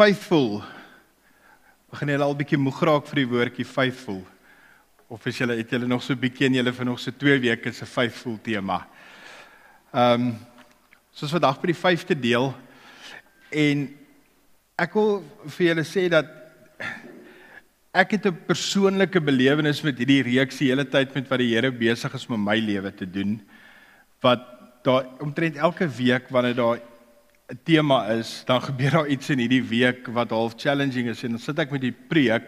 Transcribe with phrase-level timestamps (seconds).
[0.00, 0.62] faithful.
[1.92, 4.22] Begin julle al bietjie moeg raak vir die woordjie faithful?
[5.12, 7.72] Of is julle het julle nog so bietjie en julle vir nog so 2 weke
[7.76, 8.78] se faithful tema?
[9.92, 10.30] Ehm um,
[11.12, 12.48] soos vandag by die 5de deel
[13.60, 13.82] en
[14.80, 15.18] ek wil
[15.58, 16.30] vir julle sê dat
[17.92, 21.72] ek het 'n persoonlike belewenis met hierdie reeks die hele tyd met wat die Here
[21.72, 23.36] besig is met my lewe te doen
[24.22, 24.48] wat
[24.82, 26.80] daar omtrent elke week wanneer daar
[27.50, 31.34] 'n tema is, dan gebeur daar iets in hierdie week wat half challenging is en
[31.34, 32.46] dan sit ek met die preek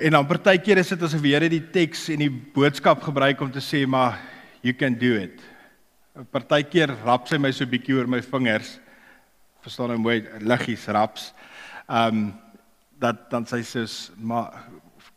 [0.00, 3.50] en dan partykeer is dit asof die Here die teks en die boodskap gebruik om
[3.52, 4.16] te sê maar
[4.62, 5.42] you can do it.
[6.32, 8.78] Partykeer rap sy my so bietjie oor my vingers.
[9.62, 11.32] Verstaan nou mooi liggies raps.
[11.88, 12.28] Ehm um,
[12.98, 13.84] dat dan sê sê
[14.16, 14.64] maar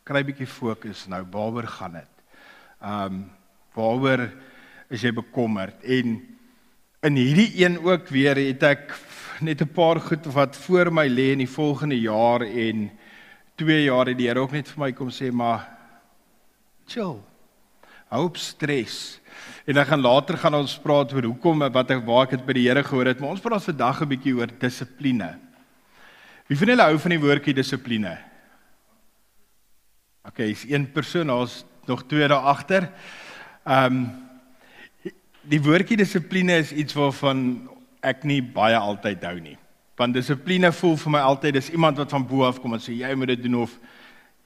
[0.05, 2.25] kry bietjie fokus nou waaroor gaan dit?
[2.81, 3.23] Ehm um,
[3.77, 4.27] waaroor
[4.91, 6.19] is jy bekommerd en
[7.01, 8.93] in hierdie een ook weer het ek
[9.41, 12.91] net 'n paar goed wat voor my lê in die volgende jaar en
[13.55, 15.67] 2 jaar het die Here ook net vir my kom sê maar
[16.85, 17.17] chill.
[18.09, 19.19] Hou op stres.
[19.65, 22.53] En dan gaan later gaan ons praat oor hoekom wat ek waar ek dit by
[22.53, 25.39] die Here gehoor het, maar ons praat vandag 'n bietjie oor dissipline.
[26.47, 28.17] Wie van julle hou van die woordjie dissipline?
[30.27, 32.91] OK, is een persoon, ons nog twee daar agter.
[33.65, 34.30] Ehm um,
[35.49, 37.67] die woordjie dissipline is iets waarvan
[38.05, 39.57] ek nie baie altyd hou nie.
[39.97, 42.93] Want dissipline voel vir my altyd dis iemand wat van bo af kom en sê
[42.97, 43.73] jy moet dit doen of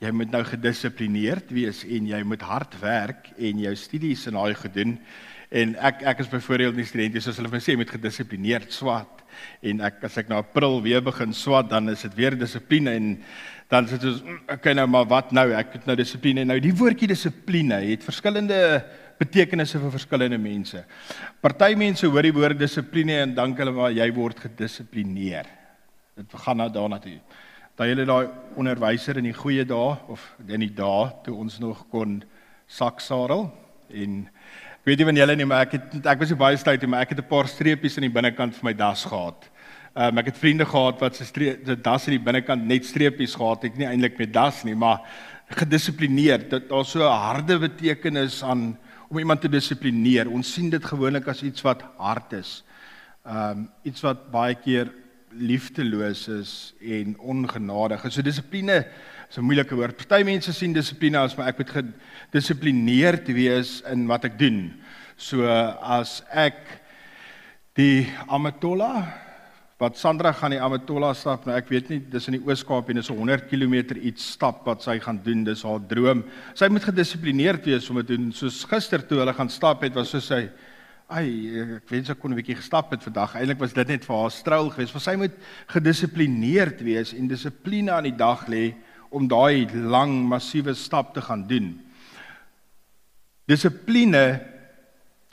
[0.04, 4.56] jy moet nou gedissiplineerd wees en jy moet hard werk en jou studies en daai
[4.60, 4.98] gedoen.
[5.56, 9.24] En ek ek is byvoorbeeld nie studente soos hulle vir my sê met gedissiplineerd swat
[9.68, 13.10] en ek as ek nou April weer begin swat dan is dit weer dissipline en
[13.72, 16.76] dan sê dit mm, okay nou maar wat nou ek het nou dissipline nou die
[16.76, 18.60] woordjie dissipline het verskillende
[19.20, 20.84] betekenisse vir verskillende mense.
[21.42, 25.46] Party mense hoor die woord dissipline en dink hulle maar jy word gedissiplineer.
[26.16, 27.20] Dit gaan nou daarna toe.
[27.76, 31.86] Daai hele daai onderwyser in die goeie dae of in die dae toe ons nog
[31.92, 32.22] kon
[32.68, 33.50] saksadel
[33.90, 34.24] en
[34.86, 37.02] Ek weet nie van julle nie, maar ek het ek was so baie stout, maar
[37.02, 39.50] ek het 'n paar streepies aan die binnekant vir my das gehad.
[39.98, 43.34] Um, ek het vriende gehad wat se streep se das aan die binnekant net streepies
[43.34, 45.02] gehad het, nie eintlik met das nie, maar
[45.50, 46.52] gedissiplineerd.
[46.52, 48.78] Dit daar so 'n harde betekenis aan
[49.10, 50.30] om iemand te dissiplineer.
[50.32, 52.64] Ons sien dit gewoonlik as iets wat hard is.
[53.26, 54.92] Um, iets wat baie keer
[55.36, 58.06] liefdeloos is en ongenadig.
[58.12, 58.86] So dissipline
[59.30, 59.98] is 'n moeilike woord.
[59.98, 61.74] Party mense sien dissipline as maar ek moet
[62.32, 64.74] gedissiplineerd wees in wat ek doen.
[65.18, 66.58] So as ek
[67.74, 69.25] die Amatola
[69.78, 72.96] wat Sandra gaan die Amatola stap, nou ek weet nie dis in die Oos-Kaap en
[72.96, 75.44] dis 'n 100 km iets stap wat sy gaan doen.
[75.44, 76.24] Dis haar droom.
[76.54, 78.32] Sy moet gedissiplineerd wees om dit doen.
[78.32, 80.50] Soos gister toe hulle gaan stap het, was so sy
[81.08, 83.36] Ai, ek wens ek kon 'n bietjie gestap het vandag.
[83.36, 84.94] Eilik was dit net vir haar struil geweest.
[84.94, 85.34] Want sy moet
[85.68, 88.74] gedissiplineerd wees en dissipline aan die dag lê
[89.12, 91.80] om daai lang massiewe stap te gaan doen.
[93.48, 94.42] Dissipline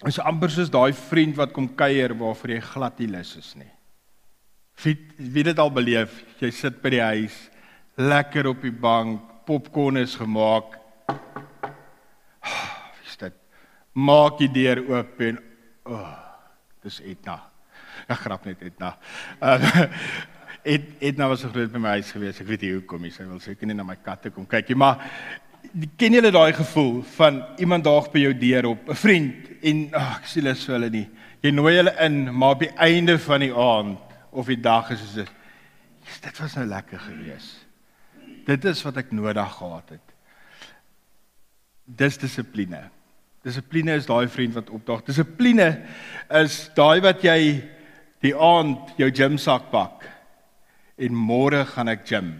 [0.04, 3.70] is amper soos daai vriend wat kom kuier waarvoor jy glad nie lus is nie.
[4.82, 7.36] Wie wie dit al beleef, jy sit by die huis,
[8.00, 10.78] lekker op die bank, popcorn is gemaak.
[12.42, 13.36] Wie is dit?
[13.92, 15.38] Maak die deur oop en
[15.84, 16.12] o, oh,
[16.82, 17.38] dis Etna.
[18.08, 18.96] Ek grap net Etna.
[19.38, 19.86] Uh,
[20.62, 22.38] het het nou was so groot by my huis gewees.
[22.40, 23.10] Ek weet nie hoekom nie.
[23.14, 25.02] Sy wil seker nie na my katte kom kykie, maar
[25.98, 30.02] ken julle daai gevoel van iemand daag by jou deur op 'n vriend en ag
[30.02, 31.08] oh, ek sien hulle so hulle nie.
[31.42, 35.30] Jy nooi hulle in, maar die einde van die aand of die dag is dit
[36.02, 37.52] dit was nou lekker gewees.
[38.46, 40.14] Dit is wat ek nodig gehad het.
[41.86, 42.80] Dis dissipline.
[43.46, 45.04] Dissipline is daai vriend wat opdaag.
[45.06, 45.68] Dissipline
[46.40, 47.38] is daai wat jy
[48.22, 50.08] die aand jou gymsak pak
[51.02, 52.34] en môre gaan ek gym.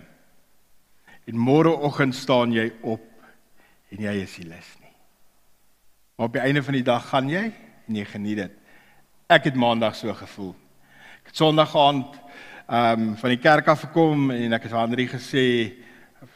[1.26, 3.04] En môreoggend staan jy op
[3.92, 4.94] en jy is nie lus nie.
[6.16, 7.44] Maar op die einde van die dag gaan jy
[7.86, 8.58] en jy geniet dit.
[9.30, 10.54] Ek het maandag so gevoel.
[11.22, 12.18] Ek het sonderdag aand
[12.72, 15.44] ehm um, van die kerk af gekom en ek het aan Andri gesê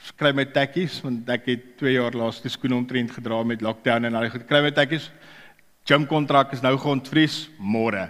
[0.08, 4.04] skry my tekkies want ek het 2 jaar laas die skoene omtrent gedra met lockdown
[4.04, 4.46] en al die goed.
[4.46, 5.10] Kry my tekkies.
[5.86, 8.08] Gym kontrak is nou grondvries môre.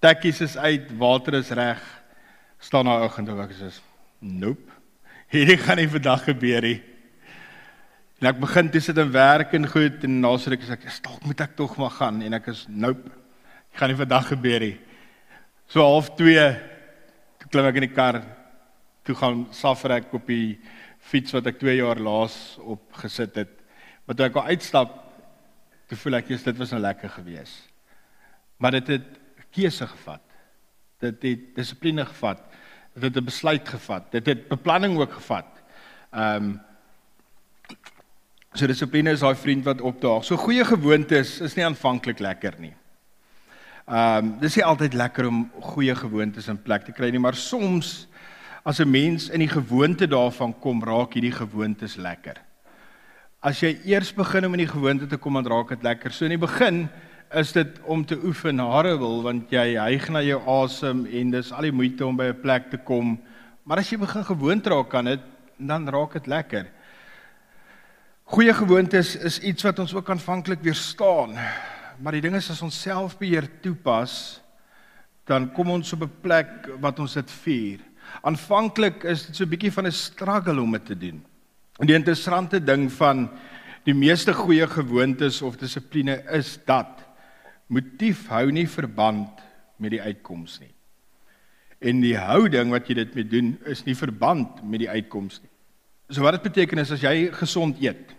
[0.00, 1.82] Tekkies is uit, water is reg
[2.64, 3.68] staan daar oggend en ek sê
[4.20, 4.72] nope.
[5.34, 6.78] Hierdie gaan nie vandag gebeur nie.
[8.22, 10.88] En ek begin toe sit en werk en goed en na so ek sê ek
[11.04, 13.04] dalk moet ek tog maar gaan en ek is nope.
[13.04, 14.76] Dit gaan nie vandag gebeur nie.
[15.68, 16.34] So half 2
[17.40, 18.20] toe klim ek in die kar
[19.04, 20.58] toe gaan saffer ek op die
[20.98, 23.52] fiets wat ek 2 jaar laas op gesit het.
[24.04, 25.00] Maar toe ek al uitstap
[25.88, 27.56] toe voel ek jy's dit was nou lekker gewees.
[28.58, 29.08] Maar dit het
[29.54, 30.22] keuse gevat.
[31.00, 32.44] Dit het dissipline gevat
[32.94, 34.12] Dit het 'n besluit gevat.
[34.12, 35.46] Dit het beplanning ook gevat.
[36.12, 36.60] Ehm um,
[38.54, 40.24] So dissipline is daai vriend wat opdaag.
[40.24, 42.74] So goeie gewoontes is nie aanvanklik lekker nie.
[43.84, 47.36] Ehm um, dis nie altyd lekker om goeie gewoontes in plek te kry nie, maar
[47.36, 48.06] soms
[48.64, 52.40] as 'n mens in die gewoonte daarvan kom, raak hierdie gewoontes lekker.
[53.42, 56.12] As jy eers begin om in die gewoonte te kom, dan raak dit lekker.
[56.12, 56.88] So in die begin
[57.34, 61.52] is dit om te oefen hare wil want jy hyg na jou asem en dis
[61.52, 63.20] al die moeite om by 'n plek te kom.
[63.64, 65.20] Maar as jy begin gewoond raak aan dit,
[65.58, 66.66] dan raak dit lekker.
[68.24, 71.36] Goeie gewoontes is iets wat ons ook aanvanklik weerstaan.
[71.98, 74.40] Maar die ding is as ons selfbeheer toepas,
[75.28, 77.78] dan kom ons op 'n plek wat ons dit vier.
[78.22, 81.24] Aanvanklik is dit so 'n bietjie van 'n struggle om dit te doen.
[81.78, 83.30] En die interessante ding van
[83.84, 87.02] die meeste goeie gewoontes of dissipline is dat
[87.66, 89.40] motief hou nie verband
[89.76, 90.72] met die uitkoms nie.
[91.80, 95.50] En die houding wat jy dit mee doen is nie verband met die uitkoms nie.
[96.08, 98.14] So wat dit beteken is as jy gesond eet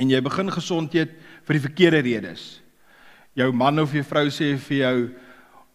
[0.00, 1.12] en jy begin gesond eet
[1.46, 2.60] vir die verkeerde redes.
[3.38, 4.96] Jou man of jou vrou sê vir jou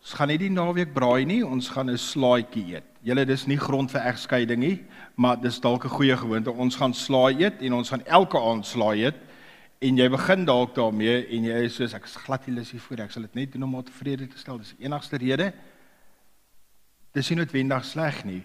[0.06, 2.86] ons gaan nie die naweek braai nie, ons gaan 'n slaaitjie eet.
[3.02, 4.80] Julle dis nie grond vir egskeiding nie,
[5.16, 6.52] maar dis dalk 'n goeie gewoonte.
[6.52, 9.16] Ons gaan slaai eet en ons gaan elke aand slaai eet
[9.82, 13.02] en jy begin dalk daarmee en jy is soos ek is glad nie lus hiervoor
[13.02, 14.58] ek sal dit net doen om haar tevrede te stel.
[14.58, 15.54] Dis die enigste rede.
[17.14, 18.44] Dis nie noodwendig sleg nie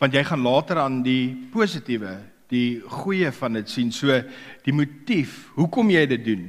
[0.00, 2.14] want jy gaan later aan die positiewe,
[2.48, 3.92] die goeie van dit sien.
[3.92, 4.16] So
[4.64, 6.46] die motief, hoekom jy dit doen,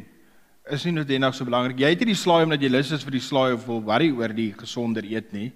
[0.70, 1.80] is nie noodwendig so belangrik.
[1.82, 4.12] Jy het nie die slaai omdat jy lus is vir die slaai of wil worry
[4.14, 5.50] oor die gesonder eet nie.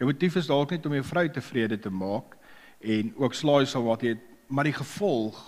[0.00, 2.36] Jou motief is dalk net om jou vrou tevrede te maak
[2.80, 4.16] en ook slaai sal wat jy
[4.50, 5.38] maar die gevolg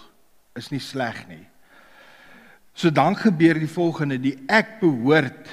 [0.57, 1.43] is nie sleg nie.
[2.73, 5.51] So dan gebeur die volgende, die ek behoort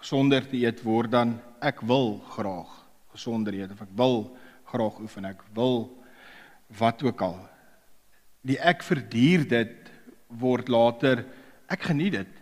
[0.00, 2.72] gesonder te eet word dan ek wil graag
[3.14, 4.18] gesonder eet of ek wil
[4.70, 5.28] graag oefen.
[5.28, 5.88] Ek wil
[6.80, 7.38] wat ook al.
[8.46, 9.90] Die ek verduur dit
[10.40, 11.24] word later
[11.70, 12.39] ek geniet dit.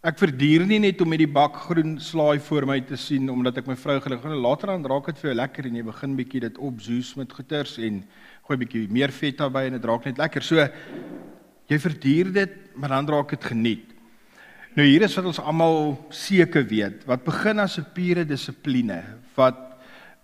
[0.00, 3.58] Ek verduur nie net om met die bak groen slaai voor my te sien omdat
[3.60, 4.40] ek my vrou gelukkig het.
[4.46, 7.74] Later dan raak dit vir jou lekker en jy begin bietjie dit opzoes met goeters
[7.84, 7.98] en
[8.48, 10.46] gooi bietjie meer vet daarbey en dit raak net lekker.
[10.46, 10.64] So
[11.68, 13.92] jy verduur dit, maar dan raak dit geniet.
[14.72, 19.04] Nou hier is wat ons almal seker weet, wat begin as 'n pure dissipline
[19.36, 19.60] wat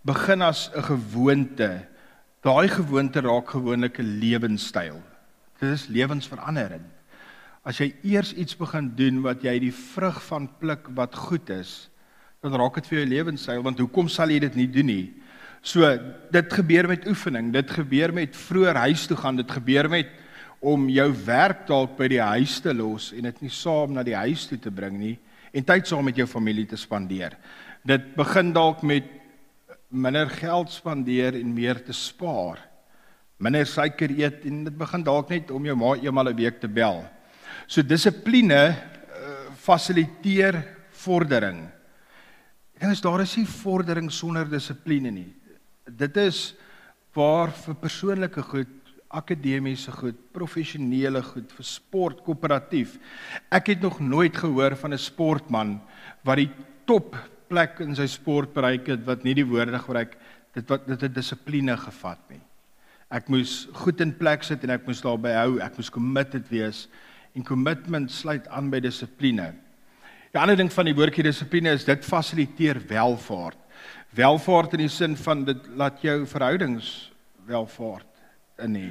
[0.09, 1.85] begin as 'n gewoonte.
[2.41, 5.03] Daai gewoonte raak gewoonlik 'n lewenstyl.
[5.61, 6.96] Dit is lewensverandering.
[7.67, 11.89] As jy eers iets begin doen wat jy die vrug van pluk wat goed is,
[12.45, 15.07] dan raak dit vir jou lewenstyl want hoekom sal jy dit nie doen nie?
[15.67, 15.89] So
[16.31, 20.13] dit gebeur met oefening, dit gebeur met vroeër huis toe gaan, dit gebeur met
[20.63, 24.15] om jou werk dalk by die huis te los en dit nie saam na die
[24.15, 25.17] huis toe te bring nie
[25.57, 27.35] en tyd saam met jou familie te spandeer.
[27.83, 29.11] Dit begin dalk met
[29.91, 32.61] minder geld spandeer en meer te spaar.
[33.43, 36.69] Minder suiker eet en dit begin dalk net om jou ma eenmal 'n week te
[36.69, 37.03] bel.
[37.67, 38.77] So dissipline uh,
[39.59, 40.61] fasiliteer
[41.03, 41.65] vordering.
[42.79, 45.31] Ding is daar is nie vordering sonder dissipline nie.
[45.87, 46.55] Dit is
[47.17, 48.73] waar vir persoonlike goed,
[49.17, 52.99] akademiese goed, professionele goed, vir sport, koöperatief.
[53.51, 55.81] Ek het nog nooit gehoor van 'n sportman
[56.23, 56.51] wat die
[56.87, 57.17] top
[57.49, 60.17] plek in sy sport bereik het wat nie die woorde gebruik
[60.55, 62.41] dit wat dit het dissipline gevat nie.
[63.11, 66.89] Ek moes goed in plek sit en ek moes daarby hou, ek moes committed wees
[67.37, 69.53] en commitment sluit aan by dissipline.
[70.33, 73.61] Die ander ding van die woordjie dissipline is dit fasiliteer welvaart.
[74.17, 77.11] Welvaart in die sin van dit laat jou verhoudings
[77.47, 78.09] welvaart
[78.65, 78.87] in hê.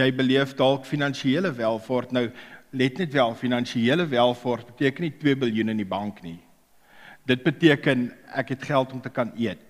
[0.00, 2.14] Jy beleef dalk finansiële welvaart.
[2.16, 2.26] Nou
[2.72, 6.38] let net wel, finansiële welvaart beteken nie 2 miljard in die bank nie.
[7.28, 9.60] Dit beteken ek het geld om te kan eet.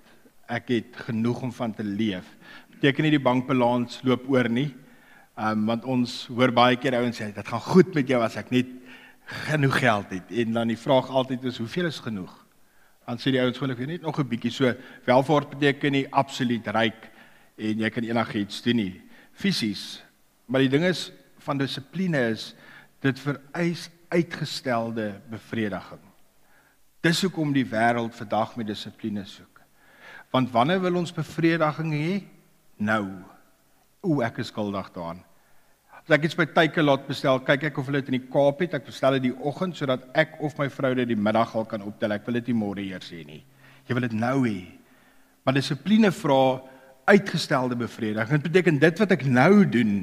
[0.46, 2.26] Ek het genoeg om van te leef.
[2.76, 4.70] Beteken nie die bankbalans loop oor nie.
[5.36, 8.36] Ehm um, want ons hoor baie keer ouens sê dit gaan goed met jou as
[8.36, 8.68] ek net
[9.46, 10.32] genoeg geld het.
[10.42, 12.34] En dan die vraag altyd is hoeveel is genoeg?
[13.06, 14.74] Dan sê die ouens gewoonlik net nog 'n bietjie so
[15.04, 17.10] welvaart beteken nie absoluut ryk
[17.56, 20.02] en jy kan enigiets doen nie fisies.
[20.46, 22.54] Maar die ding is van dissipline is
[23.00, 26.00] dit vereis uitgestelde bevrediging.
[27.00, 29.60] Dis hoekom die wêreld vandag met dissipline soek.
[30.30, 32.22] Want wanneer wil ons bevrediging hê?
[32.76, 33.31] Nou.
[34.02, 35.22] O, ek is skuldig daaraan.
[36.02, 38.64] As ek iets by Tyke laat bestel, kyk ek of hulle dit in die Kaap
[38.64, 38.74] het.
[38.74, 41.84] Ek bestel dit die oggend sodat ek of my vrou dit die middag al kan
[41.86, 42.16] optel.
[42.16, 43.42] Ek wil dit nie môre eers hê nie.
[43.86, 44.56] Jy wil dit nou hê.
[45.46, 46.40] Maar dissipline vra
[47.06, 48.42] uitgestelde bevrediging.
[48.42, 49.94] Dit beteken dit wat ek nou doen,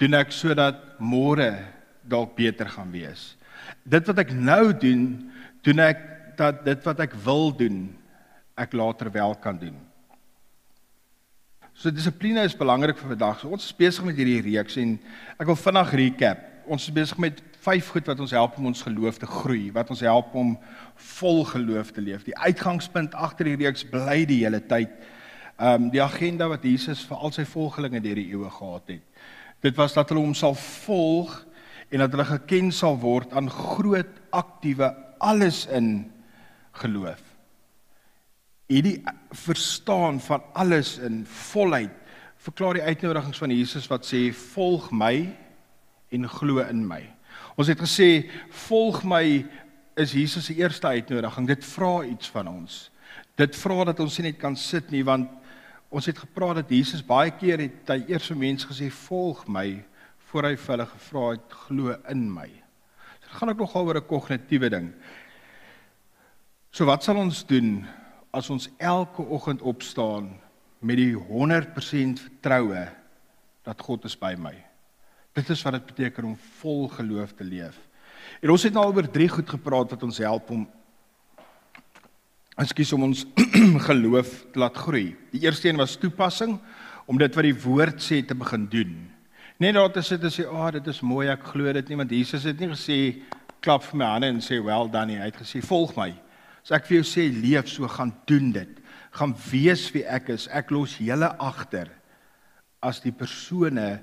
[0.00, 1.50] doen ek sodat môre
[2.08, 3.34] dalk beter gaan wees.
[3.84, 5.04] Dit wat ek nou doen,
[5.64, 6.00] doen ek
[6.40, 7.82] dat dit wat ek wil doen
[8.60, 9.76] ek later wel kan doen.
[11.80, 13.38] So dissipline is belangrik vir vandag.
[13.40, 14.98] So ons is besig met hierdie reeks en
[15.40, 16.42] ek wil vinnig recap.
[16.68, 19.88] Ons is besig met vyf goed wat ons help om ons geloof te groei, wat
[19.88, 20.50] ons help om
[21.14, 22.26] vol geloof te leef.
[22.26, 24.92] Die uitgangspunt agter die reeks bly die hele tyd
[25.56, 29.24] ehm um, die agenda wat Jesus vir al sy volgelinge deur die eeue gehad het.
[29.64, 31.32] Dit was dat hulle hom sal volg
[31.88, 36.10] en dat hulle geken sal word aan groot aktiewe alles in
[36.84, 37.29] geloof.
[38.70, 39.00] Hierdie
[39.34, 41.96] verstaan van alles in volheid
[42.40, 45.26] verklaar die uitnodigings van Jesus wat sê volg my
[46.14, 47.02] en glo in my.
[47.58, 48.30] Ons het gesê
[48.68, 49.24] volg my
[50.00, 51.50] is Jesus se eerste uitnodiging.
[51.50, 52.78] Dit vra iets van ons.
[53.36, 55.28] Dit vra dat ons nie net kan sit nie want
[55.90, 59.80] Ons het gepraat dat Jesus baie keer het hy eers vir mense gesê volg my
[60.30, 62.46] voor hy vir hulle gevra het glo in my.
[63.18, 64.92] So dit gaan ook nogal oor 'n kognitiewe ding.
[66.70, 67.86] So wat sal ons doen
[68.30, 70.30] as ons elke oggend opstaan
[70.78, 72.88] met die 100% vertroue
[73.66, 74.54] dat God is by my?
[75.36, 77.76] Dit is wat dit beteken om vol geloof te leef.
[78.40, 80.68] En ons het nou al oor drie goed gepraat wat ons help om
[82.60, 83.22] Ekskuus om ons
[83.88, 85.14] geloof te laat groei.
[85.32, 86.58] Die eerste een was toepassing
[87.08, 88.90] om dit wat die woord sê te begin doen.
[89.60, 91.96] Net daar te sit en sê, "Ag, oh, dit is mooi, ek glo dit nie,"
[91.96, 93.22] want Jesus het nie gesê
[93.60, 95.16] klap vir my hande en sê, "Well done," nie.
[95.16, 96.14] hy het gesê, "Volg my."
[96.62, 98.76] So ek vir jou sê, leef so, gaan doen dit.
[99.16, 100.46] Gaan wees wie ek is.
[100.52, 101.90] Ek los julle agter
[102.80, 104.00] as die persone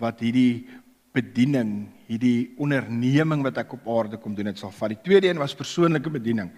[0.00, 0.66] wat hierdie
[1.10, 4.92] bediening, hierdie onderneming wat ek op aarde kom doen, dit sal vat.
[4.94, 6.52] Die tweede een was persoonlike bediening.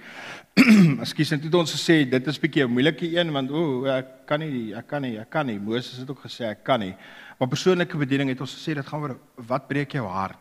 [1.04, 4.74] Ekskuus, het ons gesê dit is bietjie 'n moeilike een want o, ek kan nie,
[4.76, 5.58] ek kan nie, ek kan nie.
[5.58, 6.92] Moses het ook gesê ek kan nie.
[7.40, 10.38] Maar persoonlike bediening het ons gesê dit gaan oor wat breek jou hart?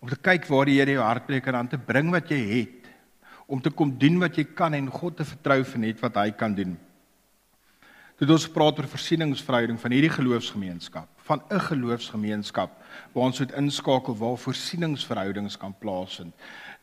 [0.00, 2.42] Om te kyk waar die Here jou hart breek en dan te bring wat jy
[2.44, 2.83] het
[3.46, 6.30] om te kom doen wat jy kan en God te vertrou vir net wat hy
[6.30, 6.76] kan doen.
[8.14, 12.70] Dit ons praat oor versieningsverhouding van hierdie geloofsgemeenskap, van 'n geloofsgemeenskap
[13.12, 16.34] waar ons moet inskakel waar voorsieningsverhoudings kan plaasvind.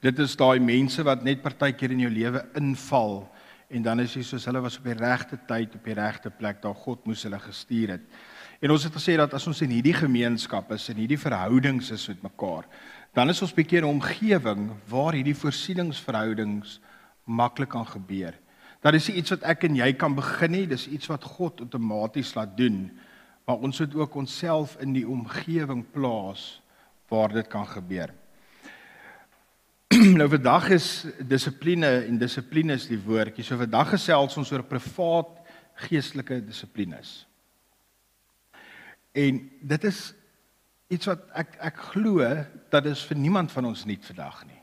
[0.02, 3.32] Dit is daai mense wat net partykeer in jou lewe inval
[3.70, 6.62] en dan is jy soos hulle was op die regte tyd op die regte plek
[6.62, 8.02] daar God moes hulle gestuur het.
[8.62, 12.08] En ons het gesê dat as ons in hierdie gemeenskap is en hierdie verhoudings is
[12.08, 12.68] met mekaar,
[13.14, 16.80] dan is ons bekeer 'n omgewing waar hierdie voorsieningsverhoudings
[17.24, 18.34] maklik kan gebeur.
[18.82, 22.34] Dat is iets wat ek en jy kan begin nie, dis iets wat God outomaties
[22.34, 22.92] laat doen.
[23.46, 26.62] Maar ons moet ook onsself in die omgewing plaas
[27.08, 28.14] waar dit kan gebeur.
[30.20, 33.44] nou vandag is dissipline en dissipline is die woordjie.
[33.44, 35.42] So vandag gesels ons oor privaat
[35.76, 37.26] geestelike dissiplines.
[39.12, 40.14] En dit is
[40.92, 42.28] iets wat ek ek glo
[42.72, 44.60] dat dit vir niemand van ons nuut vandag nie.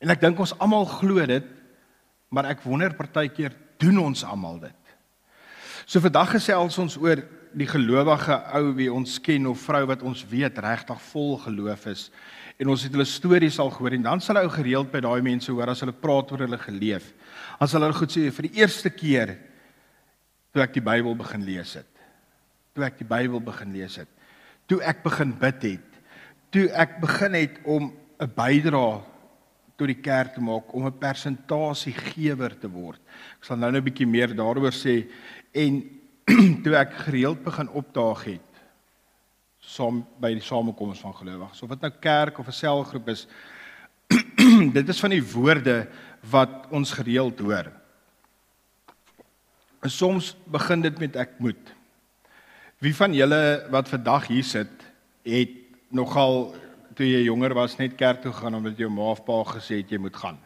[0.00, 1.54] En ek dink ons almal glo dit
[2.32, 4.94] maar ek wonder partykeer doen ons almal dit.
[5.88, 7.22] So vandag gesels ons oor
[7.56, 12.08] die gelowige ou wie ons ken of vrou wat ons weet regtig vol geloof is
[12.58, 15.52] en ons het hulle stories al gehoor en dan sal ou gereeld by daai mense
[15.52, 17.12] hoor as hulle praat oor hulle geleef.
[17.62, 19.36] As hulle goed sê vir die eerste keer
[20.52, 21.90] toe ek die Bybel begin lees het.
[22.74, 24.10] Toe ek die Bybel begin lees het.
[24.68, 26.00] Toe ek begin bid het.
[26.52, 29.00] Toe ek begin het om 'n bydrae
[29.78, 33.00] tot die kerk te maak om 'n persentasiegewer te word.
[33.38, 35.08] Ek sal nou net 'n bietjie meer daaroor sê
[35.54, 35.82] en
[36.64, 38.48] toe ek gereeld begin opdaag het
[39.60, 43.26] saam by die samekoms van gelowiges of dit nou kerk of 'n selgroep is
[44.76, 45.88] dit is van die woorde
[46.30, 47.70] wat ons gereeld hoor.
[49.80, 51.74] En soms begin dit met ek moet.
[52.78, 54.84] Wie van julle wat vandag hier sit
[55.26, 55.54] het
[55.90, 56.52] nogal
[56.94, 59.90] toe jy jonger was net kerk toe gaan omdat jou ma of pa gesê het
[59.90, 60.38] jy moet gaan.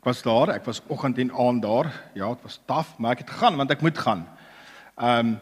[0.00, 1.90] Ek was daar, ek was oggend en aand daar.
[2.16, 4.24] Ja, dit was taaf, maar ek het gegaan want ek moet gaan.
[4.96, 5.36] Ehm um,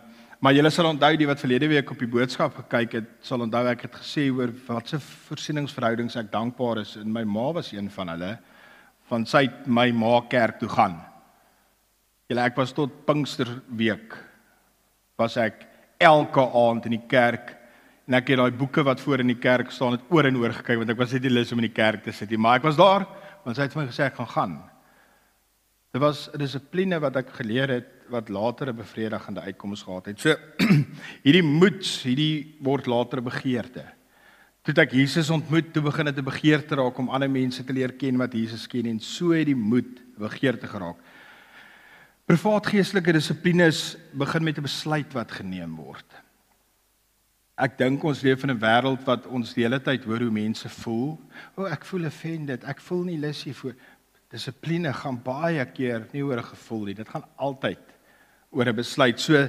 [0.45, 3.63] maar julle sal onthou die wat verlede week op die boodskap gekyk het, sal onthou
[3.71, 7.89] ek het gesê oor wat se voorsieningsverhoudings ek dankbaar is en my ma was een
[7.95, 8.35] van hulle
[9.09, 10.99] van sy my ma kerk toe gaan.
[12.29, 14.19] Julle ek was tot Pinksterweek
[15.17, 15.67] was ek
[15.99, 17.57] elke aand in die kerk
[18.05, 20.53] En ek het daai boeke wat voor in die kerk staan het oor en oor
[20.53, 22.61] gekyk want ek was net nie lus om in die kerk te sit nie, maar
[22.61, 23.07] ek was daar
[23.45, 24.55] want sy het vir my gesê ek gaan gaan.
[25.93, 30.21] Dit was 'n dissipline wat ek geleer het wat later 'n bevredigende uitkoms gehad het.
[30.21, 30.37] So
[31.25, 33.85] hierdie moed, hierdie word later 'n begeerte.
[34.65, 37.93] Toe ek Jesus ontmoet, toe begin dit 'n begeerte raak om ander mense te leer
[37.93, 40.97] ken wat Jesus ken en so het die moed begeerte geraak.
[42.25, 46.07] Privaat geestelike dissiplines begin met 'n besluit wat geneem word.
[47.55, 50.69] Ek dink ons leef in 'n wêreld wat ons die hele tyd hoor hoe mense
[50.69, 51.21] voel.
[51.55, 52.65] O, oh, ek voel offended.
[52.65, 53.75] Ek voel nie lus hiervoor.
[54.31, 56.95] Dissipline gaan baie keer nie oor 'n gevoel nie.
[56.95, 57.79] Dit gaan altyd
[58.51, 59.21] oor 'n besluit.
[59.21, 59.49] So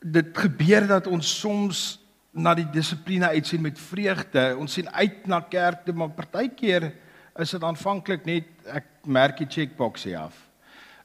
[0.00, 2.00] dit gebeur dat ons soms
[2.32, 4.56] na die dissipline uitsien met vreugde.
[4.58, 6.92] Ons sien uit na kerk toe, maar partykeer
[7.38, 10.48] is dit aanvanklik net ek merk die checkbox hier af.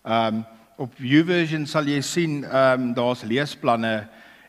[0.06, 0.46] Ehm um,
[0.78, 4.08] op YouVersion sal jy sien ehm um, daar's leesplanne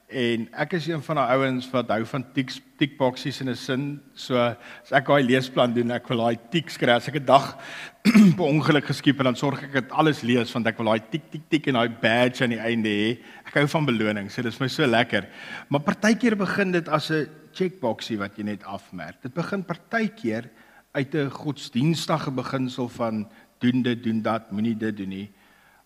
[0.08, 3.56] En ek is een van daai ouens wat hou van tik tik boksies in 'n
[3.56, 4.00] sin.
[4.14, 6.96] So as ek daai leesplan doen, ek wil daai tik skry.
[6.96, 7.58] As ek 'n dag
[8.36, 11.30] per ongeluk geskiep en dan sorg ek dat alles lees want ek wil daai tik
[11.30, 13.18] tik tik en daai badge aan die einde hê.
[13.44, 14.30] Ek hou van beloning.
[14.30, 15.28] So dit is my so lekker.
[15.68, 19.20] Maar partykeer begin dit as 'n checkboxie wat jy net afmerk.
[19.20, 20.48] Dit begin partykeer
[20.94, 23.28] uit 'n godsdienstige beginsel van
[23.60, 25.28] doen dit, doen dat, moenie dit doen nie.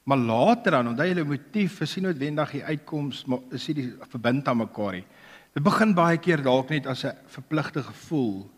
[0.05, 3.91] Maar later dan, onthou julle motief is nie noodwendig die uitkoms, maar is dit die
[4.11, 5.05] verbind aan mekaar nie.
[5.55, 8.51] Dit begin baie keer dalk net as 'n verpligte gevoel.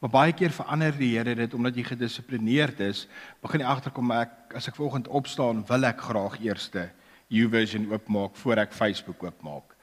[0.00, 3.06] Maar baie keer verander die Here dit omdat jy gedissiplineerd is,
[3.42, 6.90] begin jy agterkom ek as ek vanoggend opstaan, wil ek graag eerste
[7.28, 9.76] YouVersion oopmaak voor ek Facebook oopmaak.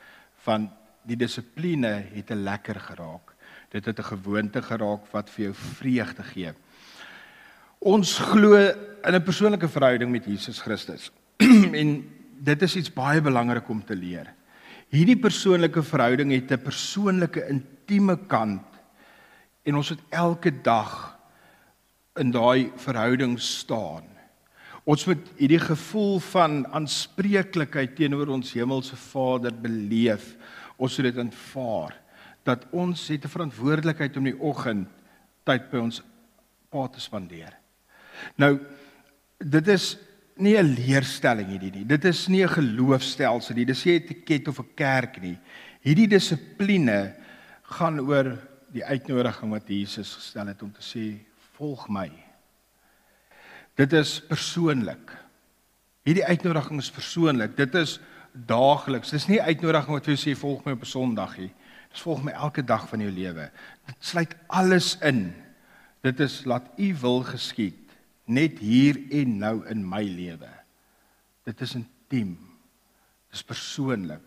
[0.44, 0.70] Van
[1.08, 3.36] die dissipline het 'n lekker geraak.
[3.70, 6.54] Dit het 'n gewoonte geraak wat vir jou vreugde gee.
[7.80, 11.12] Ons glo in 'n persoonlike verhouding met Jesus Christus.
[11.82, 12.10] en
[12.42, 14.34] dit is iets baie belangrik om te leer.
[14.90, 18.66] Hierdie persoonlike verhouding het 'n persoonlike intieme kant
[19.64, 21.18] en ons moet elke dag
[22.16, 24.04] in daai verhouding staan.
[24.86, 30.36] Ons moet hierdie gevoel van aanspreeklikheid teenoor ons hemelse Vader beleef.
[30.78, 31.94] Ons moet dit aanvaar
[32.44, 34.88] dat ons het 'n verantwoordelikheid om die oggend
[35.44, 36.02] tyd by ons
[36.70, 37.56] Pa te spandeer.
[38.36, 38.60] Nou
[39.38, 39.98] dit is
[40.38, 41.86] nie 'n leerstelling hierdie nie.
[41.86, 43.66] Dit is nie 'n geloofstelsel nie.
[43.66, 45.38] Dis nie 'n etiket of 'n kerk nie.
[45.82, 47.16] Hierdie dissipline
[47.64, 48.38] gaan oor
[48.74, 51.20] die uitnodiging wat Jesus gestel het om te sê
[51.58, 52.12] volg my.
[53.76, 55.12] Dit is persoonlik.
[56.04, 57.58] Hierdie uitnodiging is persoonlik.
[57.58, 58.00] Dit is
[58.34, 59.10] daagliks.
[59.10, 61.54] Dis nie 'n uitnodiging wat jy sê volg my op 'n Sondag nie.
[61.92, 63.52] Dis volg my elke dag van jou lewe.
[63.86, 65.34] Dit sluit alles in.
[66.02, 67.87] Dit is laat u wil geskied
[68.28, 70.50] net hier en nou in my lewe.
[71.48, 72.36] Dit is intiem.
[73.28, 74.24] Dit is persoonlik.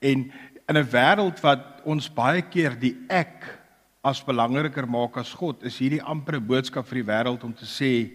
[0.00, 0.30] En
[0.68, 3.58] in 'n wêreld wat ons baie keer die ek
[4.02, 8.10] as belangriker maak as God, is hierdie ampere boodskap vir die wêreld om te sê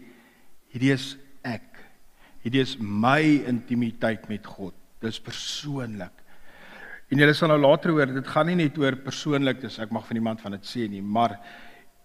[0.74, 1.78] hierdie is ek.
[2.44, 4.74] Hierdie is my intimiteit met God.
[5.02, 6.12] Dit is persoonlik.
[7.10, 10.06] En julle sal nou later hoor, dit gaan nie net oor persoonlik, dis ek mag
[10.08, 11.38] van iemand van dit sê nie, maar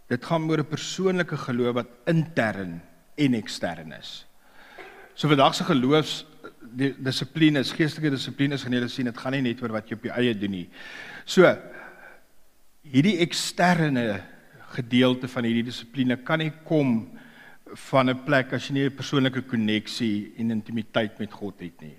[0.08, 2.80] dit gaan oor 'n persoonlike geloof wat intern
[3.14, 4.24] en ekstern is.
[5.14, 6.22] So vandag se geloofs
[6.72, 10.06] dissipline, geestelike dissipline is gaan julle sien, dit gaan nie net oor wat jy op
[10.08, 10.66] jou eie doen nie.
[11.28, 11.48] So
[12.82, 14.22] hierdie eksterne
[14.72, 17.10] gedeelte van hierdie dissipline kan nie kom
[17.88, 21.98] van 'n plek as jy nie 'n persoonlike koneksie en intimiteit met God het nie.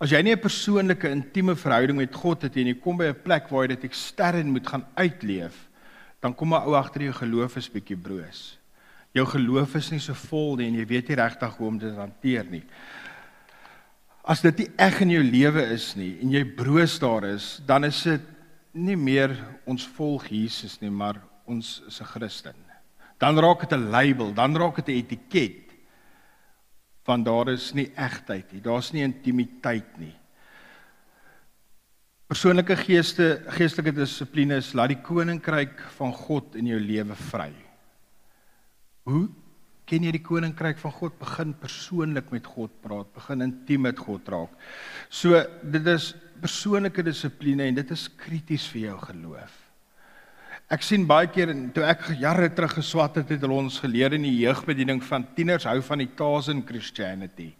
[0.00, 3.22] As jy nie 'n persoonlike intieme verhouding met God het en jy kom by 'n
[3.22, 5.68] plek waar jy dit ekstern moet gaan uitleef,
[6.20, 8.57] dan kom 'n ou agter jou geloof is bietjie broos
[9.16, 11.92] jou geloof is nie so vol nie en jy weet nie regtig hoe om dit
[11.92, 12.64] te hanteer nie.
[14.28, 17.88] As dit nie eg in jou lewe is nie en jy broos daar is, dan
[17.88, 18.34] is dit
[18.78, 19.32] nie meer
[19.66, 22.54] ons volg Jesus nie, maar ons is 'n Christen.
[23.18, 25.72] Dan raak dit 'n label, dan raak dit 'n etiket
[27.04, 30.14] van daar is nie egtheid nie, daar's nie intimiteit nie.
[32.28, 37.67] Persoonlike geeste geestelike dissipline is laat die koninkryk van God in jou lewe vry.
[39.08, 39.28] Hoe
[39.88, 41.14] ken jy die koninkryk van God?
[41.20, 44.52] Begin persoonlik met God praat, begin intiem met God raak.
[45.08, 49.54] So dit is persoonlike dissipline en dit is krities vir jou geloof.
[50.68, 54.26] Ek sien baie keer en toe ek jare terug geswat het, het ons geleer in
[54.26, 57.54] die jeugbediening van tieners hou van die Tazen Christianity.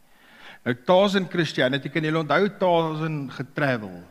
[0.66, 4.02] Nou Tazen Christianity kan jy onthou Tazen getravel.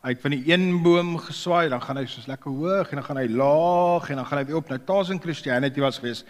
[0.00, 3.04] Hy het van die een boom geswaai, dan gaan hy soos lekker hoog en dan
[3.04, 4.70] gaan hy laag en dan gaan hy weer op.
[4.72, 6.24] Nou Tazen Christianity was gewees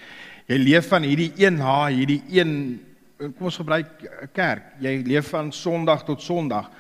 [0.49, 2.53] Jy leef van hierdie een ha, hierdie een
[3.21, 3.91] kom ons gebruik
[4.33, 4.77] kerk.
[4.81, 6.71] Jy leef van Sondag tot Sondag.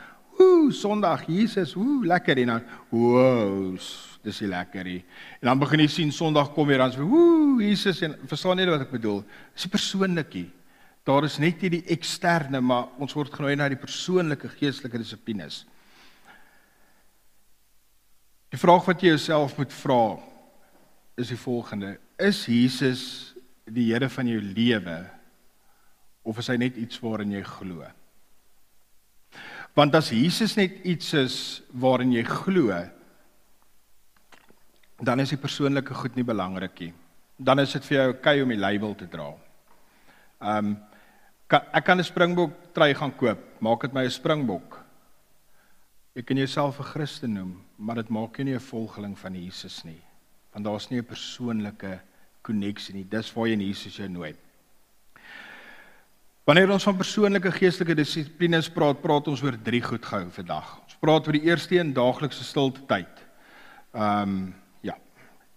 [0.40, 3.76] Ooh, Sondag Jesus, ooh, lekker en dan wow,
[4.24, 5.26] dis ie lekker hier.
[5.40, 8.68] En dan begin jy sien Sondag kom weer dan so, ooh, Jesus en verstaan nie
[8.70, 9.20] wat ek bedoel.
[9.52, 10.48] Dis 'n persoonlikie.
[11.04, 15.66] Daar is net hierdie eksterne, maar ons word genooi na die persoonlike geestelike dissiplines.
[18.50, 20.18] Die vraag wat jy jouself moet vra
[21.16, 23.29] is die volgende: Is Jesus
[23.70, 24.98] die Here van jou lewe
[26.22, 27.86] of is hy net iets waarin jy glo?
[29.74, 31.36] Want as Jesus net iets is
[31.72, 32.74] waarin jy glo,
[35.00, 36.92] dan is die persoonlike goed nie belangrik nie.
[37.38, 39.32] Dan is dit vir jou okay om die label te dra.
[40.40, 40.76] Um
[41.50, 43.38] Kan ek kan 'n springbok trui gaan koop.
[43.60, 44.78] Maak dit my 'n springbok.
[46.14, 49.84] Jy kan jouself 'n Christen noem, maar dit maak jou nie 'n volgeling van Jesus
[49.84, 50.00] nie.
[50.52, 52.00] Want daar's nie 'n persoonlike
[52.42, 53.04] koneksie nie.
[53.04, 54.34] Dis waar jy in Jesus jou nooi.
[56.48, 60.72] Wanneer ons van persoonlike geestelike dissiplines praat, praat ons oor drie goed gehou vandag.
[60.82, 63.22] Ons praat oor die eerste een daaglikse stilte tyd.
[63.94, 64.40] Ehm um,
[64.82, 64.96] ja.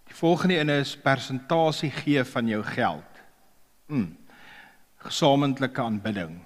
[0.10, 3.24] Die volgende een is persentasie gee van jou geld.
[3.88, 4.12] Mm.
[5.08, 6.38] Gesamentlike aanbidding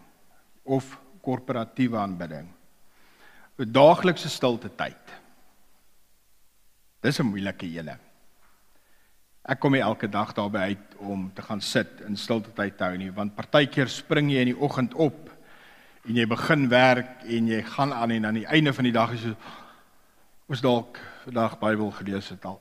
[0.64, 2.48] of korporatiewe aanbidding.
[3.58, 5.16] 'n Daaglikse stilte tyd.
[7.02, 8.07] Dis 'n moeilike een.
[9.48, 12.84] Ek kom nie elke dag daarby uit om te gaan sit in stilte tyd te
[12.84, 15.30] hou nie, want partykeer spring jy in die oggend op
[16.04, 19.14] en jy begin werk en jy gaan aan en aan die einde van die dag
[19.16, 19.32] is jy
[20.52, 22.60] moes dalk vandag Bybel gelees het al.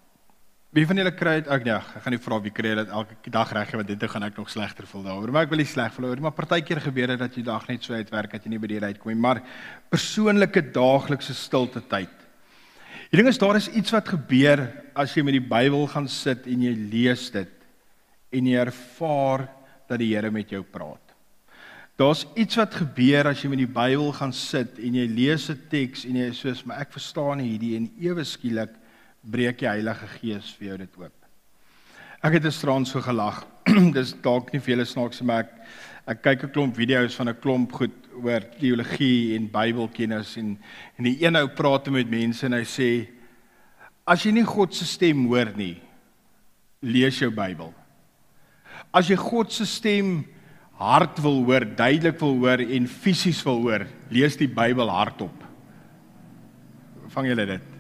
[0.77, 1.73] Wie van julle kry dit ook nie?
[1.75, 4.51] Ek gaan nie vra wie kry dit elke dag reg want dit gaan ek nog
[4.53, 5.33] slegter voel daaroor.
[5.35, 7.83] Maar ek wil nie sleg voel oor, maar partykeer gebeur dit dat jy dag net
[7.83, 9.43] so uitwerk dat jy nie by die uit kom nie, maar
[9.91, 12.26] persoonlike daaglikse stilte tyd
[13.11, 14.65] Die ding is daar is iets wat gebeur
[14.99, 17.53] as jy met die Bybel gaan sit en jy lees dit
[18.35, 19.47] en jy ervaar
[19.87, 21.03] dat die Here met jou praat.
[21.97, 25.61] Daar's iets wat gebeur as jy met die Bybel gaan sit en jy lees 'n
[25.71, 28.75] teks en jy sê maar ek verstaan hierdie en ewe skielik
[29.23, 31.15] breek die Heilige Gees vir jou dit oop.
[32.23, 33.47] Ek het 'n strand so gelag.
[33.95, 35.53] Dis dalk nie vir julle snaaks maar ek
[36.07, 40.57] ek kyk 'n klomp video's van 'n klomp goed oor teologie en Bybelkennis en
[40.97, 42.91] en die een ou praat met mense en hy sê
[44.07, 45.77] as jy nie God se stem hoor nie
[46.87, 47.73] lees jou Bybel.
[48.95, 50.21] As jy God se stem
[50.77, 55.45] hard wil hoor, duidelik wil hoor en fisies wil hoor, lees die Bybel hardop.
[57.15, 57.73] Vang julle dit?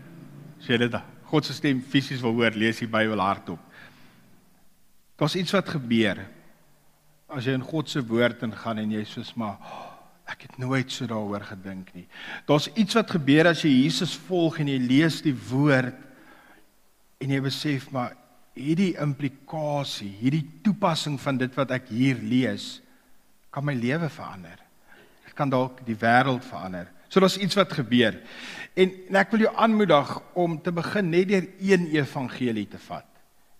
[0.60, 0.96] As jy dit
[1.26, 3.60] God se stem fisies wil hoor, lees die Bybel hardop.
[5.16, 6.20] Daar's iets wat gebeur
[7.32, 9.85] as jy in God se woord ingaan en jy soos maar oh,
[10.26, 12.06] ek het nooit so daaroor gedink nie.
[12.48, 15.98] Daar's iets wat gebeur as jy Jesus volg en jy lees die woord
[17.22, 18.16] en jy besef maar
[18.56, 22.76] hierdie implikasie, hierdie toepassing van dit wat ek hier lees
[23.52, 24.58] kan my lewe verander.
[25.24, 26.90] Dit kan dalk die wêreld verander.
[27.08, 28.18] So daar's iets wat gebeur.
[28.74, 33.06] En, en ek wil jou aanmoedig om te begin net deur een evangelie te vat